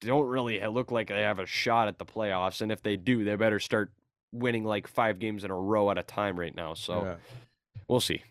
[0.00, 2.60] don't really look like they have a shot at the playoffs.
[2.60, 3.90] And if they do, they better start
[4.32, 6.74] winning like five games in a row at a time right now.
[6.74, 7.16] So Yeah.
[7.88, 8.22] we'll see.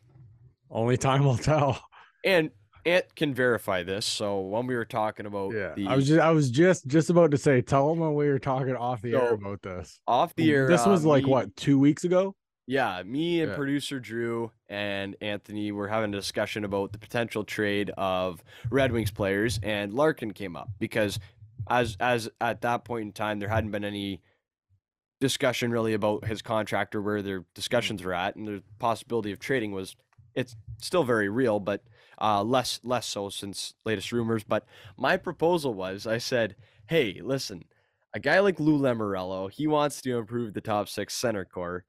[0.70, 1.80] Only time will tell.
[2.24, 2.52] And
[2.86, 4.06] Ant can verify this.
[4.06, 5.74] So when we were talking about Yeah.
[5.76, 8.28] the I was just I was just just about to say, tell them when we
[8.28, 10.00] were talking off the air about this.
[10.08, 12.36] off the air, This uh, was like me- what, two weeks ago?
[12.68, 13.56] Yeah, me and Yeah.
[13.56, 19.12] producer Drew and Anthony were having a discussion about the potential trade of Red Wings
[19.12, 21.20] players, and Larkin came up because,
[21.70, 24.22] as as at that point in time, there hadn't been any
[25.22, 29.40] discussion really about his contract or where their discussions were at, and the possibility of
[29.40, 29.96] trading was
[30.34, 31.84] it's still very real, but
[32.22, 34.44] uh, less less so since latest rumors.
[34.44, 34.66] But
[34.98, 36.56] my proposal was, I said,
[36.88, 37.64] hey, listen,
[38.14, 41.86] a guy like Lou Lamoriello, he wants to improve the top six center core.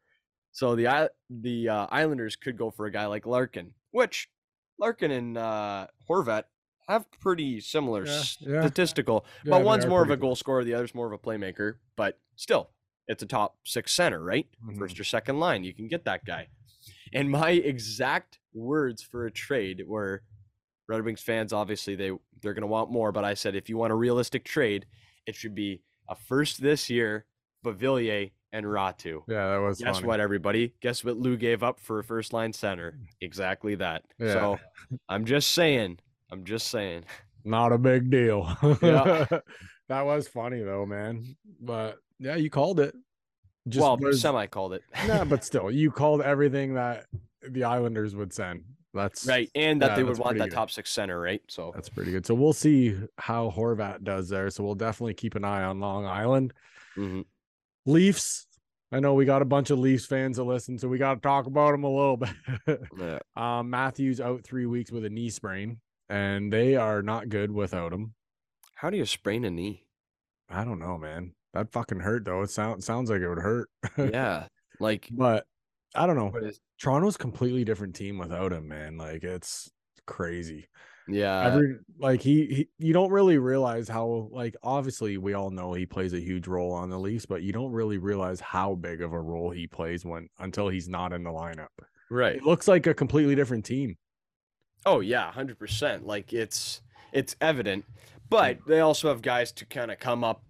[0.56, 4.30] So the the uh, Islanders could go for a guy like Larkin, which
[4.78, 6.44] Larkin and uh, Horvat
[6.88, 8.60] have pretty similar Yeah, yeah.
[8.62, 11.74] statistical, Yeah, but one's more of a goal scorer, the other's more of a playmaker.
[11.94, 12.70] But still,
[13.06, 14.46] it's a top six center, right?
[14.64, 14.78] Mhm.
[14.78, 16.48] First or second line, you can get that guy.
[17.12, 20.22] And my exact words for a trade were
[20.88, 23.92] Red Wings fans, obviously they they're gonna want more, but I said if you want
[23.92, 24.86] a realistic trade,
[25.26, 27.26] it should be a first this year,
[27.62, 29.20] Beauvillier and Räty.
[29.28, 30.06] Yeah, that was Guess funny.
[30.06, 30.72] what, everybody?
[30.80, 32.98] Guess what Lou gave up for a first line center?
[33.20, 34.04] Exactly that.
[34.18, 34.32] Yeah.
[34.32, 34.58] So
[35.08, 35.98] I'm just saying.
[36.30, 37.04] I'm just saying.
[37.44, 38.56] Not a big deal.
[38.82, 39.26] Yeah.
[39.88, 41.36] that was funny though, man.
[41.60, 42.94] But yeah, you called it.
[43.68, 44.82] Just well, was- semi called it.
[45.06, 47.06] nah, but still, you called everything that
[47.48, 48.62] the Islanders would send.
[48.94, 49.50] That's right.
[49.54, 50.54] And that yeah, they would want that good.
[50.54, 51.42] top six center, right?
[51.48, 52.24] So That's pretty good.
[52.24, 54.48] So we'll see how Horvat does there.
[54.48, 56.54] So we'll definitely keep an eye on Long Island.
[56.96, 57.24] mhm.
[57.86, 58.46] Leafs.
[58.92, 61.20] I know we got a bunch of Leafs fans that listen, so we got to
[61.20, 62.80] talk about them a little bit.
[62.98, 63.18] yeah.
[63.36, 67.92] um, Matthews out three weeks with a knee sprain, and they are not good without
[67.92, 68.14] him.
[68.76, 69.86] how do you sprain a knee?
[70.48, 71.32] I don't know, man.
[71.54, 72.42] That fucking hurt though.
[72.42, 73.70] It sounds sounds like it would hurt.
[73.98, 74.46] yeah.
[74.78, 75.46] Like but
[75.94, 76.32] I don't know.
[76.78, 78.98] Toronto's completely different team without him, man.
[78.98, 79.70] Like it's
[80.06, 80.68] crazy.
[81.08, 81.46] Yeah.
[81.46, 85.86] Every like he, he you don't really realize how like obviously we all know he
[85.86, 89.12] plays a huge role on the Leafs, but you don't really realize how big of
[89.12, 91.68] a role he plays when until he's not in the lineup.
[92.10, 92.36] right.
[92.36, 93.96] It looks like a completely different team.
[94.84, 96.06] Oh yeah, hundred percent.
[96.06, 97.92] Like it's it's evident, hmm.
[98.28, 100.42] but they also have guys to kind of come up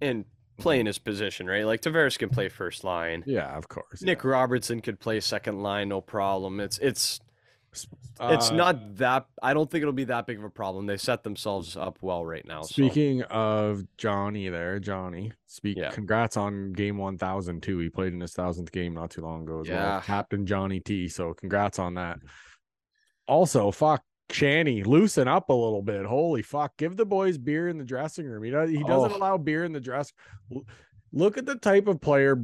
[0.00, 0.24] and
[0.56, 0.80] play mm-hmm.
[0.80, 1.64] in his position, right?
[1.64, 3.24] Like Tavares can play first line.
[3.26, 4.02] Yeah, of course.
[4.02, 6.60] Nick Robertson could play second line, no problem.
[6.60, 7.23] It's it's yeah.
[8.20, 9.26] It's Uh, not that.
[9.42, 10.86] I don't think it'll be that big of a problem.
[10.86, 12.62] They set themselves up well right now.
[12.62, 15.32] so- Speaking of Johnny, there, Johnny.
[15.46, 15.76] Speak.
[15.76, 15.90] Yeah.
[15.90, 17.78] Congrats on game one thousand too.
[17.78, 19.76] He played in his thousandth game not too long ago as well.
[19.78, 20.00] Yeah.
[20.04, 21.08] Captain Johnny T.
[21.08, 22.18] So congrats on that.
[23.26, 26.04] Also, fuck Shanny, loosen up a little bit.
[26.06, 28.42] Holy fuck, give the boys beer in the dressing room.
[28.42, 28.70] He does.
[28.70, 29.16] He doesn't Oh.
[29.16, 30.12] allow beer in the dress.
[31.12, 32.42] Look at the type of player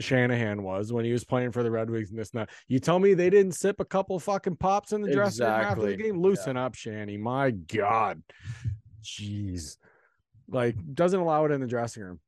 [0.00, 2.50] Shanahan was when he was playing for the Red Wings and this and that.
[2.68, 5.86] You tell me they didn't sip a couple fucking pops in the dressing room after
[5.86, 6.20] the game.
[6.20, 7.16] Loosen up, Shanny.
[7.16, 8.22] My God.
[9.04, 9.76] Jeez.
[10.48, 12.20] Like doesn't allow it in the dressing room.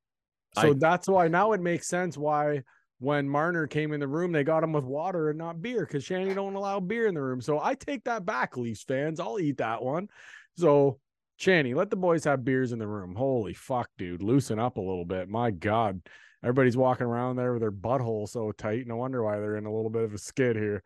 [0.57, 2.63] So I- that's why now it makes sense why
[2.99, 6.05] when Marner came in the room, they got him with water and not beer because
[6.05, 7.41] Shanny don't allow beer in the room.
[7.41, 9.19] So I take that back, Leafs fans.
[9.19, 10.09] I'll eat that one.
[10.57, 11.01] So
[11.37, 13.17] Shanny, let the boys have beers in the room.
[13.17, 14.23] Holy fuck, dude.
[14.23, 15.29] Loosen up a little bit.
[15.29, 16.01] My God.
[16.43, 18.87] Everybody's walking around there with their butthole so tight.
[18.87, 20.83] No wonder why they're in a little bit of a skid here.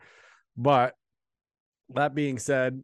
[0.57, 0.95] But
[1.91, 2.83] that being said,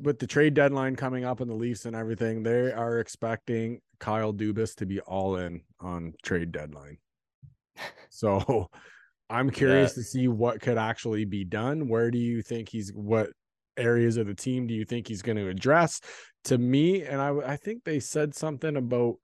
[0.00, 4.32] with the trade deadline coming up and the Leafs and everything, they are expecting Kyle
[4.32, 6.98] Dubas to be all in on trade deadline.
[8.10, 8.70] So
[9.30, 10.02] I'm curious yeah.
[10.02, 11.88] to see what could actually be done.
[11.88, 13.30] Where do you think he's what
[13.76, 16.00] areas of the team do you think he's going to address?
[16.44, 19.16] To me, and I I think they said something about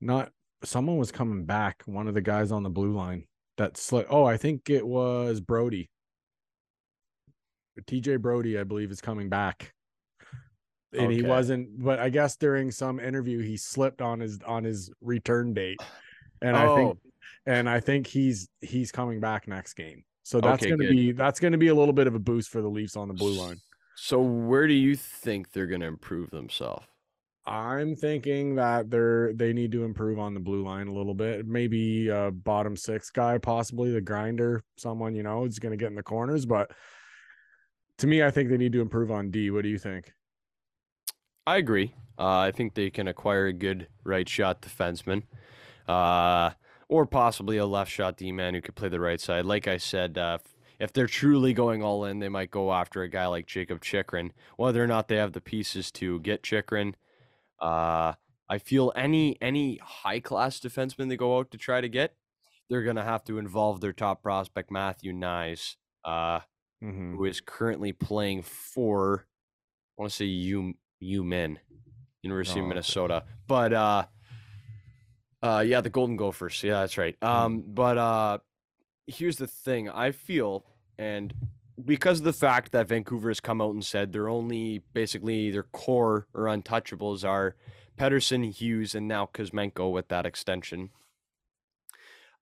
[0.00, 0.30] not
[0.64, 3.24] someone was coming back, one of the guys on the blue line
[3.58, 4.08] that slipped.
[4.10, 5.90] Oh, I think it was Brodie.
[7.80, 9.72] TJ Brodie, I believe, is coming back.
[10.92, 11.16] And okay.
[11.16, 15.54] he wasn't, but I guess during some interview he slipped on his on his return
[15.54, 15.80] date.
[16.42, 16.60] And oh.
[16.60, 17.10] I think oh.
[17.46, 20.04] and I think he's he's coming back next game.
[20.22, 20.90] So that's okay, gonna good.
[20.90, 23.14] be that's gonna be a little bit of a boost for the Leafs on the
[23.14, 23.56] blue line.
[23.96, 26.86] So where do you think they're gonna improve themselves?
[27.44, 31.46] I'm thinking that they're they need to improve on the blue line a little bit.
[31.46, 35.88] Maybe a bottom six guy, possibly the grinder, someone you know is going to get
[35.88, 36.46] in the corners.
[36.46, 36.70] But
[37.98, 39.50] to me, I think they need to improve on D.
[39.50, 40.12] What do you think?
[41.44, 41.94] I agree.
[42.16, 45.24] Uh, I think they can acquire a good right shot defenseman,
[45.88, 46.50] uh,
[46.88, 49.44] or possibly a left shot D man who could play the right side.
[49.44, 50.38] Like I said, uh,
[50.78, 54.32] if they're truly going all in, they might go after a guy like Jakob Chychrun.
[54.56, 56.94] Whether or not they have the pieces to get Chychrun
[57.62, 58.14] uh,
[58.48, 62.16] I feel any any high class defenseman they go out to try to get,
[62.68, 66.40] they're gonna have to involve their top prospect Matthew Knies, uh,
[66.82, 67.14] mm-hmm.
[67.14, 69.26] who is currently playing for,
[69.96, 71.60] I want to say U U Men,
[72.22, 74.04] University oh, of Minnesota, but uh,
[75.42, 77.18] uh, yeah, the Golden Gophers, yeah, that's right.
[77.20, 77.44] Mm-hmm.
[77.44, 78.38] Um, but uh,
[79.06, 80.64] here's the thing, I feel,
[80.98, 81.32] and
[81.82, 85.62] because of the fact that Vancouver has come out and said they're only basically their
[85.62, 87.56] core or untouchables are
[87.98, 90.90] Pettersson, Hughes, and now Kuzmenko with that extension.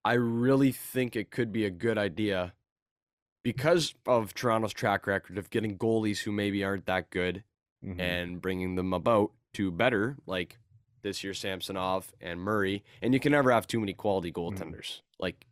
[0.05, 2.55] I really think it could be a good idea
[3.43, 7.45] because of Toronto's track record of getting goalies who maybe aren't that good
[7.85, 8.01] mm-hmm.
[8.01, 10.59] and bringing them about to better, like
[11.03, 12.85] this year Samsonov and Murray.
[13.03, 14.57] And you can never have too many quality mm-hmm.
[14.57, 14.75] goaltenders.
[14.75, 15.23] Mm-hmm.
[15.23, 15.47] Like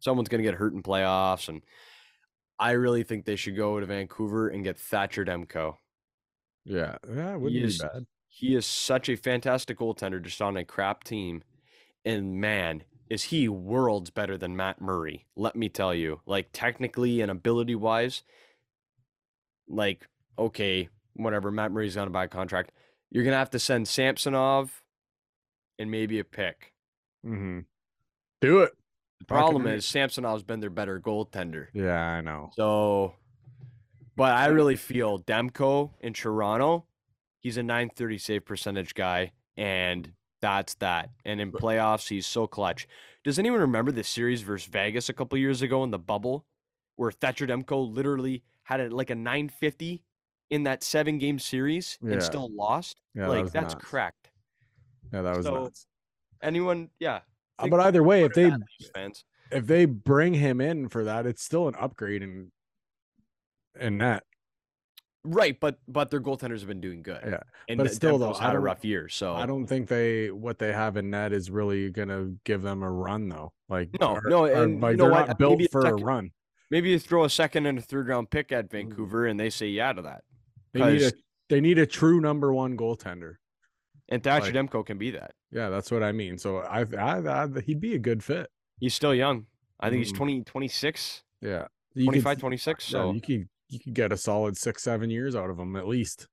[0.00, 1.62] someone's going to get hurt in playoffs and
[2.58, 5.76] I really think they should go to Vancouver and get Thatcher Demko.
[6.64, 8.06] Yeah, yeah, wouldn't he be is, bad.
[8.28, 11.42] He is such a fantastic goaltender just on a crap team.
[12.04, 15.26] And man, is he worlds better than Matt Murray.
[15.36, 16.20] Let me tell you.
[16.26, 18.22] Like technically and ability wise,
[19.68, 20.06] like,
[20.38, 22.72] okay, whatever, Matt Murray's on a bad contract.
[23.10, 24.82] You're gonna have to send Samsonov
[25.78, 26.72] and maybe a pick.
[27.24, 27.60] Mm-hmm.
[28.40, 28.72] Do it.
[29.20, 31.68] The problem is Samsonov's been their better goaltender.
[31.72, 32.50] Yeah, I know.
[32.54, 33.14] So,
[34.16, 36.84] but I really feel Demko in Toronto,
[37.40, 41.10] he's a 930 save percentage guy, and that's that.
[41.24, 42.86] And in playoffs, he's so clutch.
[43.22, 46.44] Does anyone remember the series versus Vegas a couple years ago in the bubble,
[46.96, 50.02] where Thatcher Demko literally had a, like a 950
[50.50, 52.12] in that seven game series yeah.
[52.12, 53.00] and still lost?
[53.14, 53.84] Yeah, like that that's nuts.
[53.86, 54.30] cracked.
[55.12, 55.86] Yeah, that was so, nuts.
[56.42, 56.90] Anyone?
[57.00, 57.20] Yeah,
[57.58, 58.52] but either way, if they
[59.50, 62.50] if they bring him in for that, it's still an upgrade in
[63.78, 64.24] in that.
[65.26, 67.20] Right, but but their goaltenders have been doing good.
[67.24, 69.08] Yeah, and but still though, had a rough year.
[69.08, 72.82] So I don't think they what they have in net is really gonna give them
[72.82, 73.52] a run though.
[73.70, 75.28] Like no, or, no, and like you know they're what?
[75.28, 76.30] not built maybe for a, second, a, run.
[76.70, 78.72] Maybe you throw a second and a third round pick at mm.
[78.72, 80.24] Vancouver, and they say yeah to that.
[80.74, 81.12] They need a
[81.48, 83.36] they need a true number one goaltender.
[84.14, 85.32] And Thatcher like, Demko can be that.
[85.50, 86.38] Yeah, that's what I mean.
[86.38, 88.48] So I, I, I he'd be a good fit.
[88.78, 89.46] He's still young.
[89.80, 90.04] I think mm.
[90.04, 91.24] he's 20, 26.
[91.40, 91.66] Yeah.
[91.94, 92.84] You 25, could, 26.
[92.84, 95.74] So yeah, you could you could get a solid six, seven years out of him
[95.74, 96.28] at least.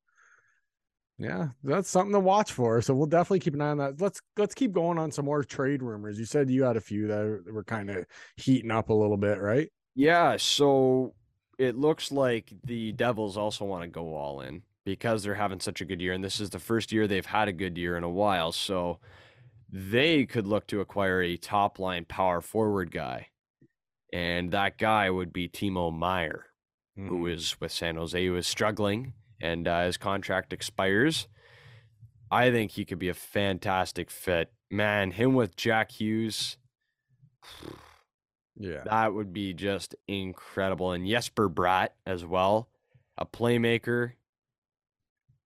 [1.18, 2.84] Yeah, that's something to watch for.
[2.84, 4.00] So we'll definitely keep an eye on that.
[4.00, 6.20] Let's let's keep going on some more trade rumors.
[6.20, 8.06] You said you had a few that were kind of
[8.38, 9.70] heating up a little bit, right?
[9.96, 10.38] Yeah.
[10.38, 11.16] So
[11.58, 15.82] it looks like the Devils also want to go all in because they're having such
[15.82, 16.14] a good year.
[16.14, 18.52] And this is the first year they've had a good year in a while.
[18.52, 19.00] So
[19.72, 23.28] they could look to acquire a top line power forward guy.
[24.14, 26.48] And that guy would be Timo Meier,
[27.00, 27.28] mm-hmm.
[27.28, 31.28] is with San Jose, who is struggling and uh, his contract expires.
[32.30, 34.52] I think he could be a fantastic fit.
[34.70, 36.58] Man, him with Jack Hughes.
[38.58, 38.84] Yeah.
[38.86, 40.92] That would be just incredible.
[40.92, 42.70] And Jesper Bratt as well,
[43.18, 44.14] a playmaker.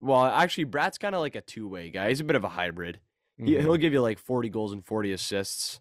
[0.02, 2.10] Well, actually, Bratt's kind of like a two way guy.
[2.10, 3.00] He's a bit of a hybrid.
[3.40, 3.48] Mm-hmm.
[3.48, 5.80] He, will give you like 40 goals and 40 assists.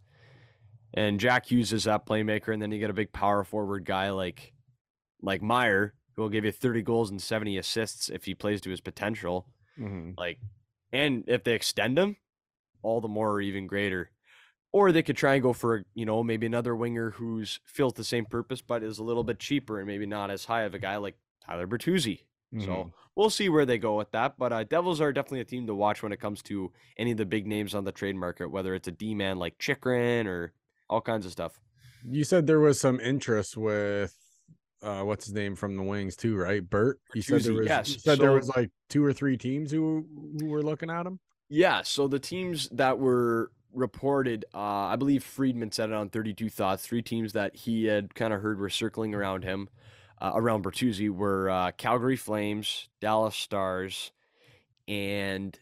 [0.93, 2.53] And Jack Hughes is that playmaker.
[2.53, 4.53] And then you get a big power forward guy like
[5.23, 8.71] like Meier, who will give you 30 goals and 70 assists if he plays to
[8.71, 9.49] his potential.
[9.79, 10.13] Mm-hmm.
[10.19, 10.39] Like,
[10.93, 12.17] and if they extend him,
[12.83, 14.11] all the more or even greater.
[14.73, 18.05] Or they could try and go for, you know, maybe another winger who's fills the
[18.05, 20.79] same purpose, but is a little bit cheaper and maybe not as high of a
[20.79, 22.21] guy like Tyler Bertuzzi.
[22.55, 22.65] Mhm.
[22.65, 24.35] So we'll see where they go with that.
[24.39, 27.17] But uh, Devils are definitely a team to watch when it comes to any of
[27.17, 30.53] the big names on the trade market, whether it's a D man like Chychrun or
[30.89, 31.61] all kinds of stuff.
[32.09, 34.15] you said there was some interest with
[34.83, 36.69] uh what's his name from the wings too, right?
[36.69, 37.01] Bert.
[37.15, 37.89] You said there was yes.
[37.89, 40.07] you said there was like two or three teams who
[40.39, 41.19] who were looking at him.
[41.49, 46.49] Yeah, so the teams that were reported, uh, I believe Friedman said it on 32
[46.49, 49.69] Thoughts, three teams that he had kind of heard were circling around him,
[50.21, 54.13] uh, around Bertuzzi, were uh, Calgary Flames, Dallas Stars,
[54.89, 55.59] and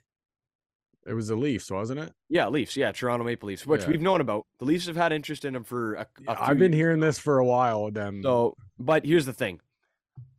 [1.07, 2.13] It was the Leafs, wasn't it?
[2.29, 2.77] yeah, Leafs.
[2.77, 3.89] Yeah, Toronto Maple Leafs, which Yeah.
[3.89, 4.47] we've known about.
[4.59, 7.39] The Leafs have had interest in him for a, a I've been hearing this for
[7.39, 7.91] a while.
[7.91, 8.23] Them.
[8.23, 9.61] So, but here's the thing.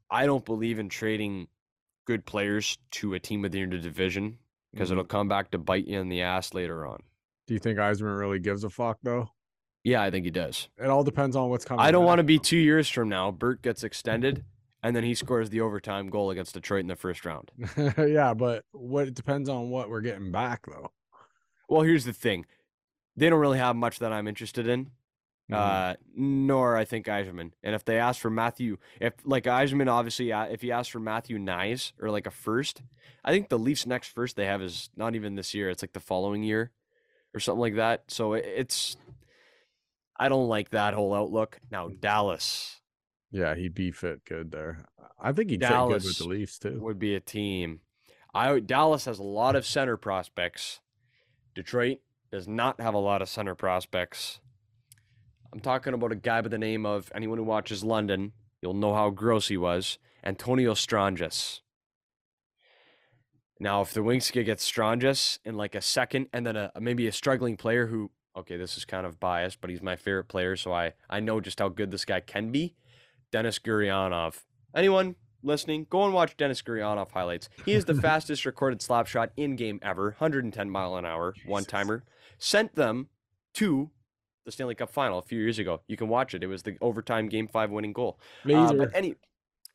[0.09, 1.47] I don't believe in trading
[2.05, 4.37] good players to a team within the division
[4.71, 4.91] because Mhm.
[4.93, 6.99] it'll come back to bite you in the ass later on.
[7.45, 9.27] do you think Yzerman really gives a fuck though?
[9.83, 10.69] Yeah, I think he does.
[10.77, 11.85] It all depends on what's coming.
[11.85, 13.31] I don't want to be two years from now.
[13.31, 14.45] Bert gets extended,
[14.81, 17.51] and then he scores the overtime goal against Detroit in the first round.
[17.97, 20.91] yeah, but what it depends on what we're getting back though.
[21.67, 22.45] Well, here's the thing:
[23.17, 24.91] they don't really have much that I'm interested in.
[25.51, 25.55] Mhm.
[25.55, 27.51] Uh, nor I think Yzerman.
[27.61, 31.01] And if they ask for Matthew, if like Yzerman, obviously, uh, if he asks for
[31.01, 32.81] Matthew Knies or like a first,
[33.25, 35.69] I think the Leafs' next first they have is not even this year.
[35.69, 36.71] It's like the following year,
[37.33, 38.05] or something like that.
[38.07, 38.95] So it's,
[40.17, 41.59] I don't like that whole outlook.
[41.71, 42.81] Now Dallas
[43.33, 44.85] yeah, he'd be fit good there.
[45.19, 46.79] I think he'd fit good with the Leafs too.
[46.79, 47.79] would be a team.
[48.33, 50.79] I Dallas has a lot of center prospects.
[51.55, 51.97] Detroit
[52.31, 54.39] does not have a lot of center prospects.
[55.51, 58.93] I'm talking about a guy by the name of anyone who watches London, you'll know
[58.93, 59.97] how gross he was.
[60.23, 61.61] Antonio Stranges.
[63.59, 67.07] Now, if the Wings could get Stranges in like a second, and then a maybe
[67.07, 70.55] a struggling player who, okay, this is kind of biased, but he's my favorite player,
[70.55, 72.75] so I I know just how good this guy can be.
[73.31, 74.41] Denis Gurianov.
[74.75, 77.49] Anyone listening, go and watch Denis Gurianov highlights.
[77.65, 81.65] He is the fastest recorded slap shot in game ever, 110 mile an hour, one
[81.65, 82.03] timer.
[82.37, 83.09] Sent them
[83.55, 83.89] to
[84.45, 85.81] the Stanley Cup final a few years ago.
[85.87, 86.43] You can watch it.
[86.43, 88.19] It was the overtime game five winning goal.
[88.69, 89.15] Uh, but any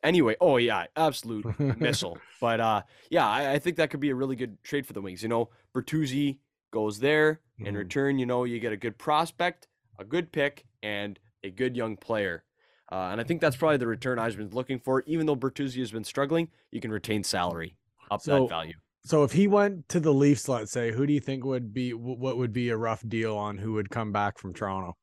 [0.03, 2.18] anyway, oh yeah, absolute missile.
[2.40, 5.01] But uh, yeah, I, I think that could be a really good trade for the
[5.01, 5.23] Wings.
[5.23, 6.38] You know, Bertuzzi
[6.71, 7.40] goes there.
[7.59, 7.79] In Mhm.
[7.79, 9.66] return, you know, you get a good prospect,
[9.99, 12.44] a good pick, and a good young player.
[12.90, 15.03] Uh, and I think that's probably the return Yzerman's looking for.
[15.07, 17.77] Even though Bertuzzi has been struggling, you can retain salary
[18.11, 18.75] up So- that value.
[19.05, 21.94] So if he went to the Leafs, let's say, who do you think would be
[21.94, 24.97] what would be a rough deal on who would come back from Toronto?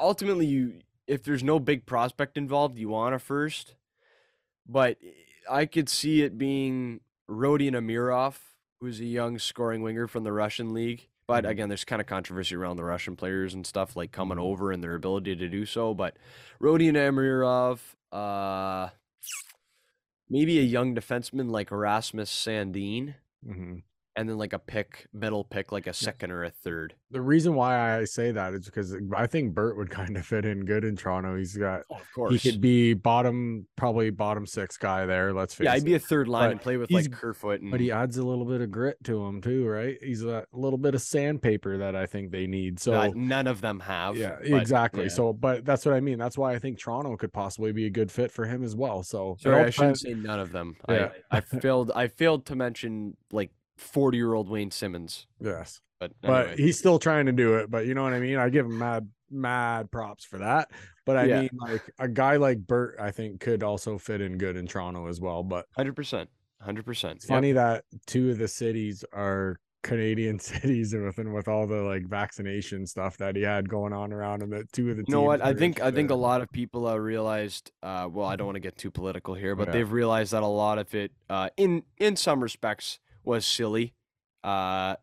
[0.00, 3.74] Ultimately, you if there's no big prospect involved, you want a first.
[4.66, 4.98] But
[5.50, 8.38] I could see it being Rodion Amirov,
[8.82, 11.06] who's a young scoring winger from the Russian league.
[11.28, 11.48] But Mhm.
[11.50, 14.82] again, there's kind of controversy around the Russian players and stuff like coming over and
[14.82, 15.94] their ability to do so.
[15.94, 16.16] But
[16.60, 17.78] Rodion Amirov,
[18.10, 18.90] uh,
[20.28, 23.14] maybe a young defenseman like Erasmus Sandin,
[23.46, 23.78] hmm
[24.14, 26.94] and then like a pick, middle pick, like a second or a third.
[27.10, 30.26] The reason why I say that is because uh, I think Bert would kind of
[30.26, 31.36] fit in good in Toronto.
[31.36, 35.32] He's got Oh, of he could be bottom, probably bottom six guy there.
[35.32, 35.68] Let's face it.
[35.68, 37.90] yeah, he'd be a third line But and play with like Kerfoot and but he
[37.90, 39.96] adds a little bit of grit to him too, right?
[40.02, 42.80] He's a little bit of sandpaper that I think they need.
[42.80, 44.16] So that none of them have.
[44.16, 45.04] yeah, but, exactly.
[45.04, 45.08] yeah.
[45.08, 46.18] So, but that's what I mean.
[46.18, 49.02] That's why I think Toronto could possibly be a good fit for him as well.
[49.02, 50.76] So, sorry, I shouldn't say none of them.
[50.88, 51.10] Yeah.
[51.30, 51.90] I, I failed.
[51.94, 53.50] I failed to mention like
[53.82, 55.26] forty-year-old Wayne Simmonds.
[55.40, 57.70] yes, But but he's still trying to do it.
[57.70, 58.36] But you know what I mean.
[58.38, 60.70] I give him mad, mad props for that.
[61.04, 61.40] But I Yeah.
[61.42, 65.06] mean, like a guy like Bert, I think could also fit in good in Toronto
[65.08, 65.42] as well.
[65.42, 67.16] But hundred percent, hundred percent.
[67.16, 71.82] it's funny that two of the cities are Canadian cities and with with all the
[71.82, 74.50] like vaccination stuff that he had going on around him.
[74.50, 75.42] That two of the You know what?
[75.42, 77.72] I think I think a lot of people uh, realized.
[77.82, 79.72] Uh, well, I don't want to get too political here, but Yeah.
[79.72, 83.94] they've realized that a lot of it, uh, in in some respects, was silly,
[84.44, 84.96] uh,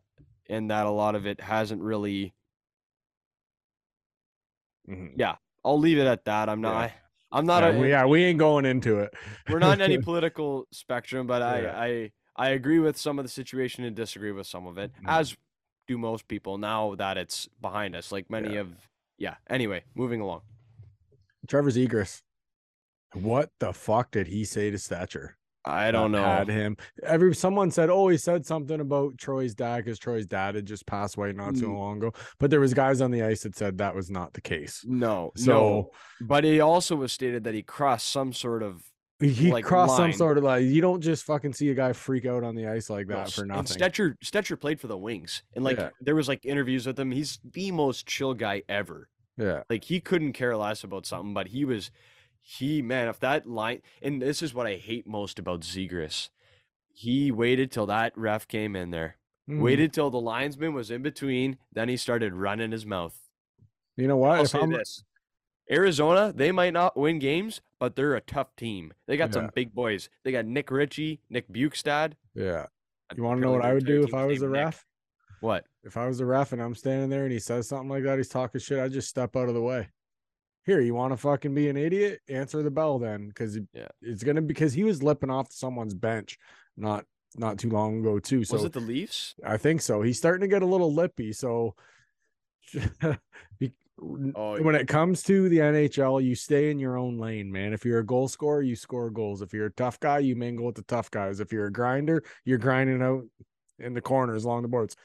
[0.50, 2.34] and that a lot of it hasn't really.
[4.90, 5.14] Mhm.
[5.18, 6.50] Yeah, I'll leave it at that.
[6.50, 6.74] I'm not.
[6.74, 6.80] Yeah.
[6.80, 6.94] I,
[7.32, 7.64] I'm not.
[7.64, 9.14] yeah, a, we, yeah, we ain't going into it.
[9.50, 11.80] we're not in any political spectrum, but I, Yeah.
[11.80, 15.10] I I agree with some of the situation and disagree with some of it, Mhm.
[15.10, 15.36] as
[15.88, 18.12] do most people now that it's behind us.
[18.12, 18.62] Like many Yeah.
[18.62, 18.74] of
[19.18, 19.36] yeah.
[19.50, 20.42] Anyway, moving along.
[21.48, 22.22] Trevor Zegras.
[23.14, 25.34] What the fuck did he say to Stecher?
[25.70, 26.24] I don't know.
[26.24, 26.78] Had him.
[27.04, 30.86] Every someone said, oh, he said something about Troy's dad because Troy's dad had just
[30.86, 31.78] passed away not too Mm.
[31.78, 32.14] long ago.
[32.40, 34.84] But there was guys on the ice that said that was not the case.
[34.88, 35.92] No, So no.
[36.22, 38.84] But it also was stated that he crossed some sort of
[39.20, 41.92] he he like, crossed some sort of like you don't just fucking see a guy
[41.92, 43.78] freak out on the ice like that for s- nothing.
[43.78, 45.90] Stecher Stecher played for the Wings, and like Yeah.
[46.00, 47.12] there was like interviews with him.
[47.12, 49.10] He's the most chill guy ever.
[49.36, 49.64] yeah.
[49.70, 51.92] Like he couldn't care less about something, but he was
[52.42, 56.30] he man, if that line and this is what I hate most about Zegras.
[56.92, 59.18] He waited till that ref came in there.
[59.50, 59.62] Mhm.
[59.62, 63.30] Waited till the linesman was in between, then he started running his mouth.
[63.96, 64.32] You know what?
[64.38, 65.04] I'll If say I'm- this.
[65.72, 68.94] Arizona, they might not win games, but they're a tough team.
[69.06, 69.34] They got Yeah.
[69.34, 70.10] some big boys.
[70.24, 72.14] They got Nick Ritchie, Nick Bjugstad.
[72.34, 72.68] Yeah.
[73.16, 74.66] You want to know what I would do if I was named a Nick.
[74.66, 74.86] ref?
[75.42, 75.66] What?
[75.84, 78.18] If I was the ref and I'm standing there and he says something like that,
[78.18, 78.80] he's talking shit.
[78.80, 79.90] I just step out of the way.
[80.70, 82.20] Here, you want to fucking be an idiot?
[82.30, 83.88] Answer the bell then, because Yeah.
[84.04, 86.38] it's gonna because he was lipping off someone's bench
[86.78, 87.06] not
[87.36, 88.44] not too long ago too.
[88.44, 89.34] So was it the Leafs?
[89.44, 90.04] I think so.
[90.04, 91.34] He's starting to get a little lippy.
[91.34, 91.74] So
[94.36, 97.74] Oh, when it comes to the NHL, you stay in your own lane, man.
[97.74, 99.42] If you're a goal scorer, you score goals.
[99.42, 101.40] If you're a tough guy, you mingle with the tough guys.
[101.40, 103.26] If you're a grinder, you're grinding out
[103.80, 104.96] in the corners along the boards.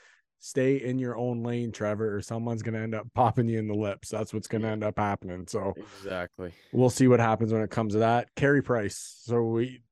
[0.46, 3.74] Stay in your own lane, Trevor, or someone's gonna end up popping you in the
[3.74, 4.10] lips.
[4.10, 5.46] That's what's gonna end up happening.
[5.48, 5.72] So
[6.02, 6.52] Exactly.
[6.70, 8.28] we'll see what happens when it comes to that.
[8.36, 9.20] Carey Price.
[9.22, 9.82] So we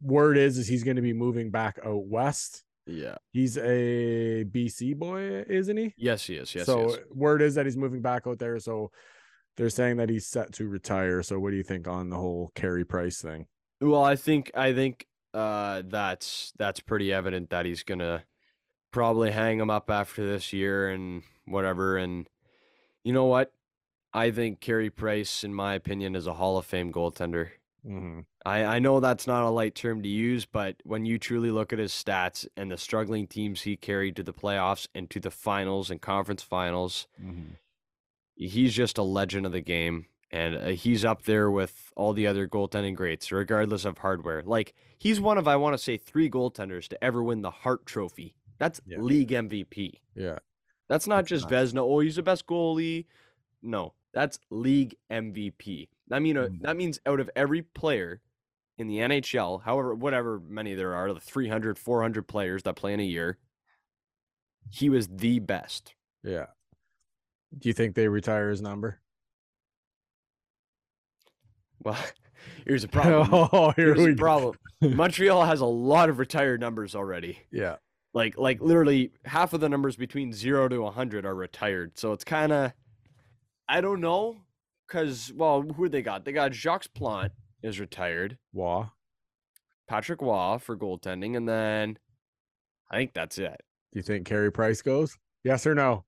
[0.00, 2.62] word is is he's gonna be moving back out west.
[2.86, 3.16] Yeah.
[3.32, 5.92] He's a BC boy, isn't he?
[5.96, 6.54] Yes, he is.
[6.54, 6.98] Yes, so he is.
[7.10, 8.60] word is that he's moving back out there.
[8.60, 8.92] So
[9.56, 11.24] they're saying that he's set to retire.
[11.24, 13.46] So what do you think on the whole Carey Price thing?
[13.80, 18.22] Well, I think I think uh that's that's pretty evident that he's gonna
[18.92, 21.96] probably hang him up after this year and whatever.
[21.96, 22.28] And
[23.02, 23.52] you know what?
[24.14, 27.48] I think Carey Price, in my opinion, is a Hall of Fame goaltender.
[27.86, 28.20] Mm-hmm.
[28.44, 31.72] I, I know that's not a light term to use, but when you truly look
[31.72, 35.30] at his stats and the struggling teams he carried to the playoffs and to the
[35.30, 37.54] finals and conference finals, Mm-hmm.
[38.34, 40.06] he's just a legend of the game.
[40.30, 44.42] And uh, he's up there with all the other goaltending greats, regardless of hardware.
[44.42, 47.84] Like, he's one of, I want to say, three goaltenders to ever win the Hart
[47.84, 48.34] Trophy.
[48.58, 48.98] That's Yeah.
[48.98, 50.00] league MVP.
[50.14, 50.38] Yeah.
[50.88, 51.48] That's not That's just.
[51.48, 51.78] Vezina.
[51.80, 53.06] Oh, he's the best goalie.
[53.62, 55.88] No, that's league MVP.
[56.08, 56.60] That mean uh, Mm.
[56.62, 58.20] that means out of every player
[58.78, 63.00] in the NHL, however whatever many there are, the 300, 400 players that play in
[63.00, 63.38] a year,
[64.70, 65.94] he was the best.
[66.22, 66.46] Yeah.
[67.56, 69.00] Do you think they retire his number?
[71.80, 71.98] Well,
[72.66, 73.28] here's a problem.
[73.32, 74.56] oh, here here's we problem.
[74.82, 77.38] Montreal has a lot of retired numbers already.
[77.50, 77.76] Yeah.
[78.14, 81.98] Like like literally half of the numbers between 0 to 100 are retired.
[81.98, 82.72] So it's kind of
[83.68, 84.42] I don't know
[84.88, 86.24] cuz well, who they got?
[86.24, 87.32] They got Jacques Plante
[87.62, 88.38] is retired.
[88.52, 88.90] Wah.
[89.88, 91.98] Patrick Roy for goaltending, and then
[92.90, 93.60] I think that's it.
[93.92, 95.18] Do you think Carey Price goes?
[95.44, 96.04] Yes or no?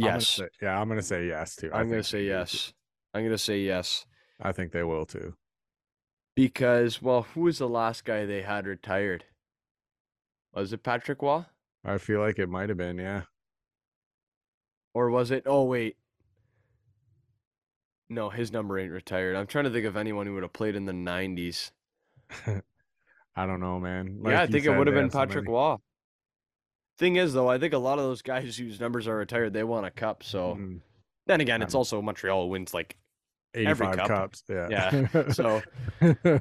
[0.00, 1.70] I'm Yes, say- yeah, I'm gonna say yes too.
[1.72, 2.38] I I'm gonna say they do, too.
[2.38, 2.72] yes.
[3.14, 4.06] I'm gonna say yes
[4.40, 5.34] I think they will too.
[6.38, 9.24] Because well, who was the last guy they had retired?
[10.54, 11.46] Was it Patrick Roy
[11.84, 13.22] I feel like it might have been, yeah.
[14.94, 15.42] or was it?
[15.46, 15.96] Oh wait,
[18.08, 19.34] no, his number ain't retired.
[19.34, 21.72] I'm trying to think of anyone who would have played in the '90s.
[23.34, 24.20] I don't know, man.
[24.22, 25.52] yeah, I Like think it would have been Patrick many.
[25.56, 25.74] Roy.
[26.98, 29.64] Thing is, though, I think a lot of those guys whose numbers are retired, they
[29.64, 30.22] won a cup.
[30.22, 30.82] So Mhm.
[31.26, 32.96] then again, it's also Montreal wins like
[33.58, 34.08] 85 cup.
[34.08, 34.42] cups.
[34.48, 34.68] Yeah.
[35.14, 35.62] Yeah, so-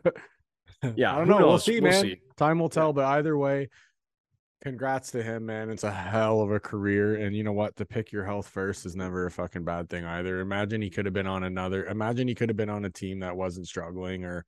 [0.96, 1.38] Yeah, I don't know.
[1.48, 2.02] We'll see, We'll man.
[2.04, 2.22] see.
[2.38, 2.94] Time will tell.
[2.94, 3.70] But either way,
[4.64, 5.72] congrats to him, man.
[5.72, 7.16] It's a hell of a career.
[7.16, 7.76] And you know what?
[7.78, 10.40] To pick your health first is never a fucking bad thing either.
[10.40, 13.20] Imagine he could have been on another, imagine he could have been on a team
[13.22, 14.46] that wasn't struggling or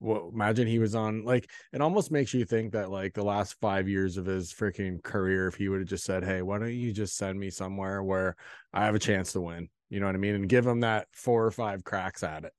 [0.00, 3.56] well, imagine he was on like it almost makes you think that like the last
[3.60, 6.72] five years of his freaking career, if he would have just said, Hey, why don't
[6.72, 8.36] you just send me somewhere where
[8.72, 9.68] I have a chance to win?
[9.94, 10.34] You know what I mean?
[10.34, 12.52] And give him that four or five cracks at it,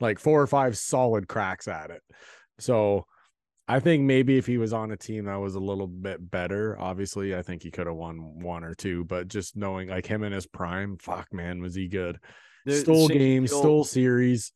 [0.00, 2.00] like four or five solid cracks at it.
[2.58, 3.04] So
[3.68, 6.80] I think maybe if he was on a team that was a little bit better,
[6.80, 9.04] obviously, I think he could have won one or two.
[9.04, 12.18] But just knowing like him in his prime, fuck man, was he good?
[12.64, 14.52] The- stole games, stole series.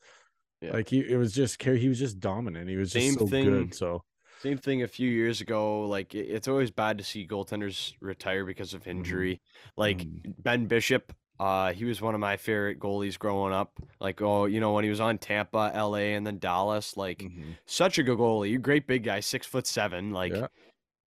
[0.62, 0.72] Yeah.
[0.72, 1.76] Like he, it was just care.
[1.76, 2.66] He was just dominant.
[2.66, 3.74] He was just Same so thing- good.
[3.74, 4.04] So
[4.40, 5.82] Same thing a few years ago.
[5.82, 9.42] Like it- it's always bad to see goaltenders retire because of injury.
[9.76, 10.34] Like Mhm.
[10.38, 11.12] Ben Bishop,
[11.42, 13.72] uh, he was one of my favorite goalies growing up.
[14.00, 16.96] Like oh, you know when he was on Tampa, L.A., and then Dallas.
[16.96, 17.56] Like Mhm.
[17.66, 20.12] such a good goalie, great big guy, six foot seven.
[20.12, 20.46] Like, Yeah.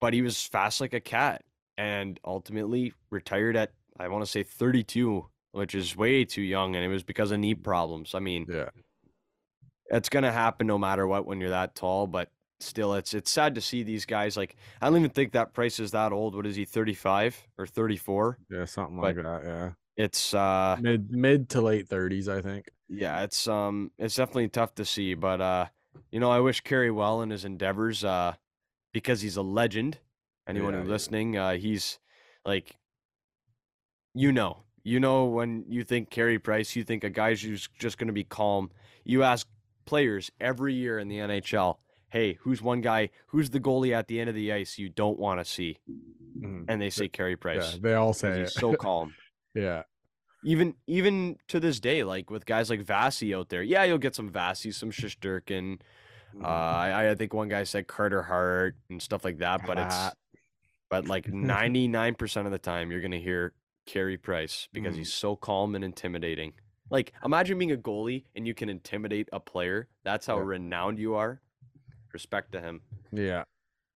[0.02, 1.44] but he was fast like a cat,
[1.78, 6.84] and ultimately retired at I want to say 32, which is way too young, and
[6.84, 8.14] it was because of knee problems.
[8.14, 8.70] I mean, yeah,
[9.90, 12.30] it's gonna happen no matter what when you're that tall, but
[12.60, 15.80] still it's it's sad to see these guys like I don't even think that price
[15.80, 16.36] is that old.
[16.36, 18.38] What is he, 35 or 34?
[18.50, 19.42] yeah, something But- like that.
[19.46, 22.70] Yeah, It's uh mid mid to late thirties, I think.
[22.90, 25.68] yeah, it's um it's definitely tough to see, but uh
[26.12, 28.34] you know, I wish Carey well in his endeavors uh
[28.94, 30.00] because he's a legend.
[30.48, 30.92] Anyone Yeah, who's yeah.
[30.94, 32.00] listening, uh he's
[32.46, 32.76] like
[34.14, 37.98] you know, You know, when you think Carey Price, you think a guy who's just
[37.98, 38.70] going to be calm.
[39.04, 39.48] You ask
[39.86, 41.78] players every year in the NHL,
[42.10, 45.18] hey, who's one guy, who's the goalie at the end of the ice you don't
[45.20, 45.80] want to see?
[46.40, 46.66] Mhm.
[46.68, 47.74] And they say Carey Price.
[47.74, 49.16] Yeah, they all say he's so calm.
[49.56, 49.84] Yeah.
[50.44, 54.14] even even to this day, like with guys like Vasi out there, yeah, you'll get
[54.16, 55.80] some Vasi, some Shesterkin.
[56.36, 56.46] Mm-hmm.
[56.46, 59.96] Uh, I, I think one guy said Carter Hart and stuff like that, but it's
[60.90, 63.54] but like ninety nine percent of the time you're gonna hear
[63.86, 65.00] Carey Price because Mm.
[65.00, 66.54] he's so calm and intimidating.
[66.92, 69.88] Like imagine being a goalie and you can intimidate a player.
[70.04, 70.44] That's how Yeah.
[70.46, 71.42] renowned you are.
[72.14, 72.82] Respect to him.
[73.12, 73.46] Yeah.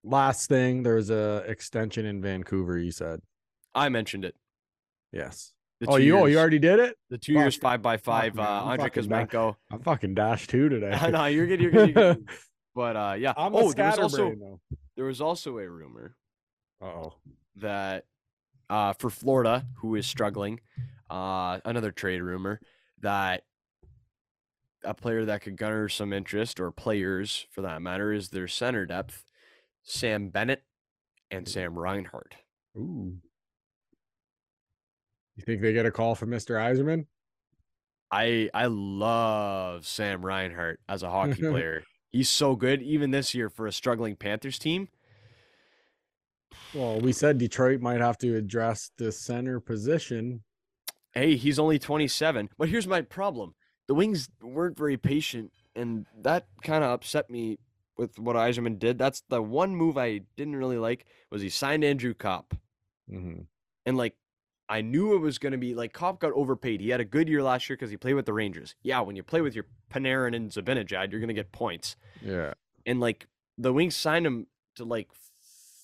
[0.03, 2.77] Last thing, there's a extension in Vancouver.
[2.77, 3.21] You said
[3.75, 4.35] I mentioned it.
[5.11, 5.53] Yes.
[5.79, 6.97] The Oh, two you oh you already did it.
[7.09, 7.61] the two years fuck.
[7.61, 8.35] five by five.
[8.35, 9.55] man, uh, I'm Andrei fucking da- Kuzmenko.
[9.71, 10.97] I'm fucking dash two today.
[11.11, 11.61] no, you're good.
[11.61, 11.95] You're good.
[11.95, 12.29] You're good.
[12.75, 13.33] But uh, yeah.
[13.35, 14.59] I'm a oh, there was also though.
[14.95, 16.15] there was also a rumor
[16.81, 17.13] Oh,
[17.57, 18.05] that
[18.69, 20.59] uh, for Florida, who is struggling,
[21.09, 22.61] uh, another trade rumor
[23.01, 23.43] that
[24.83, 28.85] a player that could garner some interest, or players for that matter, is their center
[28.85, 29.25] depth,
[29.83, 30.63] Sam Bennett
[31.31, 32.35] and Sam Reinhart.
[32.77, 33.17] ooh.
[35.39, 36.57] You think they get a call from Mr.
[36.57, 37.05] Yzerman?
[38.11, 41.83] I I love Sam Reinhart as a hockey player.
[42.11, 44.89] He's so good, even this year for a struggling Panthers team.
[46.73, 50.43] Well, we said Detroit might have to address the center position.
[51.13, 52.49] Hey, he's only 27.
[52.57, 53.55] But here's my problem.
[53.87, 57.59] The Wings weren't very patient, and that kind of upset me
[57.97, 58.97] with what Yzerman did.
[58.97, 62.55] That's the one move I didn't really like was he signed Andrew Copp.
[63.09, 63.45] Mhm.
[63.85, 64.15] And like
[64.69, 66.79] I knew it was going to be like Copp got overpaid.
[66.79, 68.75] He had a good year last year because he played with the Rangers.
[68.83, 71.95] Yeah, when you play with your Panarin and Zibanejad, you're going to get points.
[72.21, 72.53] Yeah.
[72.85, 74.45] And like the Wings signed him
[74.75, 75.09] to like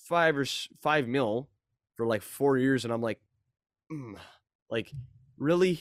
[0.04, 0.44] five or
[0.80, 1.48] five mil
[1.96, 3.20] for like four years, and I'm like,
[3.90, 4.14] mm,
[4.70, 4.92] like
[5.36, 5.80] really,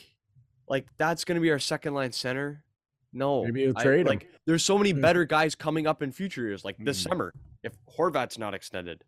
[0.67, 2.63] like that's gonna be our second line center.
[3.13, 4.07] No, Maybe you'll I- trade him.
[4.07, 7.09] like there's so many better guys coming up in future years, like this Mhm.
[7.09, 7.33] summer
[7.63, 9.03] if Horvat's not extended.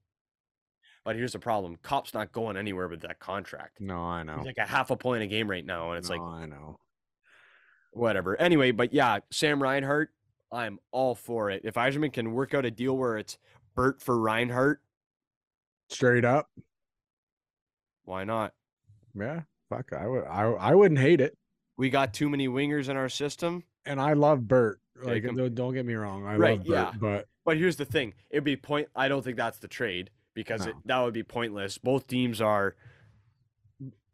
[1.08, 3.80] But here's the problem: Copp's not going anywhere with that contract.
[3.80, 4.40] No, I know.
[4.40, 6.82] He's like a half a point a game right now, and it's like I know.
[7.92, 8.36] whatever.
[8.42, 10.10] Anyway, but yeah, Sam Reinhart,
[10.52, 11.62] I'm all for it.
[11.64, 13.38] If Yzerman can work out a deal where it's
[13.74, 14.82] Bert for Reinhart,
[15.88, 16.50] Straight up.
[18.04, 18.54] why not?
[19.18, 19.44] Yeah.
[19.70, 19.94] Fuck.
[19.94, 20.26] I would.
[20.26, 20.44] I.
[20.44, 21.38] I wouldn't hate it.
[21.78, 23.64] We got too many wingers in our system.
[23.86, 24.82] And I love Bert.
[25.02, 26.26] Like, don't, don't get me wrong.
[26.28, 26.92] I Right, love Bert, yeah.
[27.00, 28.90] but But here's the thing: it'd be point.
[28.94, 31.78] I don't think that's the trade because it, that would be pointless.
[31.80, 32.76] Both teams are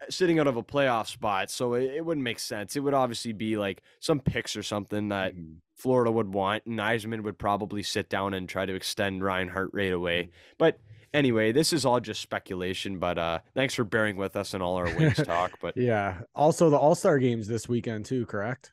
[0.09, 2.75] sitting out of a playoff spot, so it, it wouldn't make sense.
[2.75, 5.57] It would obviously be like some picks or something that Mhm.
[5.75, 9.91] Florida would want, and Yzerman would probably sit down and try to extend Reinhart right
[9.93, 10.29] away.
[10.57, 10.79] But
[11.13, 12.99] anyway, this is all just speculation.
[12.99, 15.53] But uh, thanks for bearing with us and all our wings talk.
[15.61, 16.21] But yeah.
[16.35, 18.25] Also, the All Star games this weekend too.
[18.25, 18.72] Correct.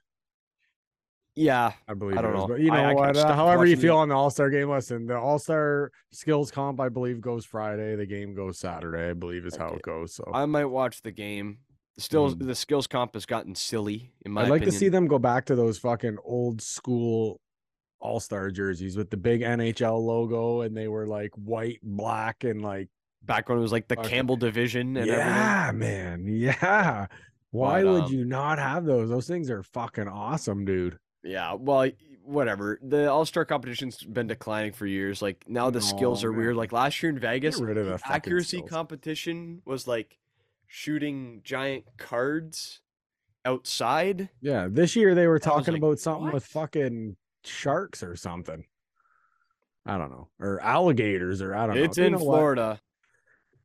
[1.41, 2.19] Yeah, I believe.
[2.19, 2.47] I don't it is, know.
[2.49, 3.17] But you know I what?
[3.17, 5.07] uh, however you feel the- on the All Star game, listen.
[5.07, 7.97] The All Star skills comp, I believe, goes Friday.
[7.97, 9.11] The game goes Saturday.
[9.11, 10.15] I believe is how it goes.
[10.15, 11.59] So I might watch the game.
[11.99, 12.47] Still, Mhm.
[12.47, 14.73] the skills comp has gotten silly in my I'd like opinion.
[14.73, 17.41] to see them go back to those fucking old school
[18.01, 22.63] All Star jerseys with the big NHL logo, and they were like white, black, and
[22.63, 22.89] like
[23.23, 24.09] back when it was like the Okay.
[24.09, 25.19] Campbell division and everything.
[25.19, 27.07] yeah, man, yeah.
[27.51, 29.11] Why But, would um, you not have those?
[29.11, 30.99] Those things are fucking awesome, dude.
[31.23, 31.91] Yeah, well,
[32.25, 32.79] whatever.
[32.83, 35.21] The All Star competition's been declining for years.
[35.21, 36.57] Like now, the skills No, are weird.
[36.57, 38.71] Like last year in Vegas, the accuracy skills.
[38.71, 40.19] competition was like
[40.67, 42.81] shooting giant cards
[43.45, 44.31] outside.
[44.41, 48.65] Yeah, this year they were talking like, about something with fucking sharks or something.
[49.87, 51.83] I don't know, or alligators, or I don't know.
[51.83, 52.37] It's You in know what?
[52.37, 52.81] Florida.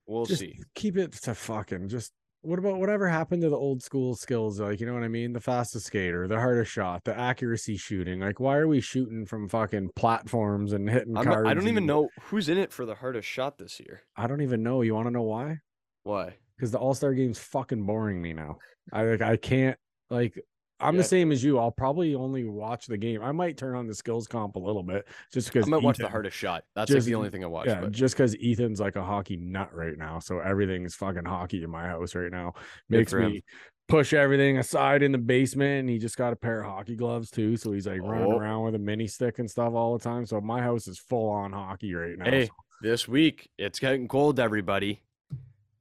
[0.07, 0.59] We'll Just see.
[0.75, 2.11] keep it to fucking just.
[2.45, 4.59] What about whatever happened to the old school skills?
[4.59, 5.33] Like, you know what I mean?
[5.33, 8.19] The fastest skater, the hardest shot, the accuracy shooting.
[8.19, 11.49] Like, why are we shooting from fucking platforms and hitting I'm not, cards?
[11.49, 14.01] I don't even and- know who's in it for the hardest shot this year.
[14.15, 14.81] I don't even know.
[14.81, 15.59] You want to know why?
[16.03, 16.35] Why?
[16.55, 18.57] because the All Star game's fucking boring me now.
[18.93, 19.77] I like I can't
[20.09, 20.39] like
[20.85, 21.01] I'm Yeah.
[21.01, 21.59] the same as you.
[21.59, 23.21] I'll probably only watch the game.
[23.21, 25.97] I might turn on the skills comp a little bit just because I might watch
[25.97, 26.63] the hardest shot.
[26.75, 27.67] That's like just- the only thing I watch.
[27.67, 31.25] Yeah, but just because Ethan's like a hockey nut right now, so everything is fucking
[31.25, 32.53] hockey in my house right now.
[32.89, 33.43] Makes me
[33.87, 37.29] push everything aside in the basement, and he just got a pair of hockey gloves
[37.29, 38.37] too, so he's like running Oh.
[38.39, 40.25] around with a mini stick and stuff all the time.
[40.25, 42.25] So my house is full on hockey right now.
[42.25, 45.01] Hey, so- this week it's getting cold, everybody.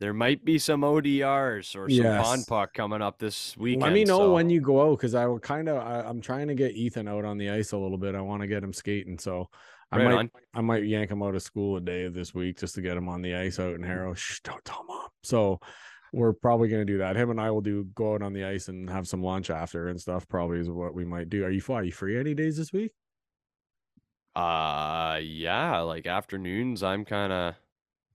[0.00, 2.24] There might be some ODRs or some yes.
[2.24, 3.82] pond puck coming up this weekend.
[3.82, 4.34] Let me know so.
[4.34, 5.76] when you go out because I will kind of
[6.06, 8.14] I'm trying to get Ethan out on the ice a little bit.
[8.14, 9.48] I want to get him skating, so
[9.92, 10.30] I right might on.
[10.54, 13.08] I might yank him out of school a day this week just to get him
[13.08, 14.14] on the ice out in Harrow.
[14.14, 15.08] Shh, don't tell mom.
[15.22, 15.60] So
[16.12, 17.16] we're probably gonna do that.
[17.16, 19.88] Him and I will do go out on the ice and have some lunch after
[19.88, 20.26] and stuff.
[20.28, 21.44] Probably is what we might do.
[21.44, 21.76] Are you free?
[21.76, 22.92] Are you free any days this week?
[24.34, 26.82] Uh yeah, like afternoons.
[26.82, 27.54] I'm kind of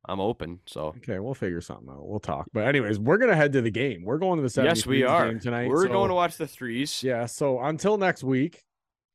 [0.06, 0.60] I'm open.
[0.66, 2.08] So okay, we'll figure something out.
[2.08, 2.48] We'll talk.
[2.54, 4.04] But anyways, we're gonna head to the game.
[4.04, 5.70] We're going to the yes, we are tonight.
[5.70, 7.04] We're so, going to watch the threes.
[7.04, 7.26] Yeah.
[7.26, 8.64] So until next week,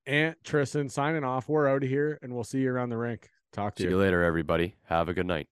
[0.07, 1.49] Aunt Tristan signing off.
[1.49, 3.31] We're out of here, and we'll see you around the rink.
[3.53, 3.95] Talk to see you.
[3.95, 4.75] you later, everybody.
[4.85, 5.49] Have a good night.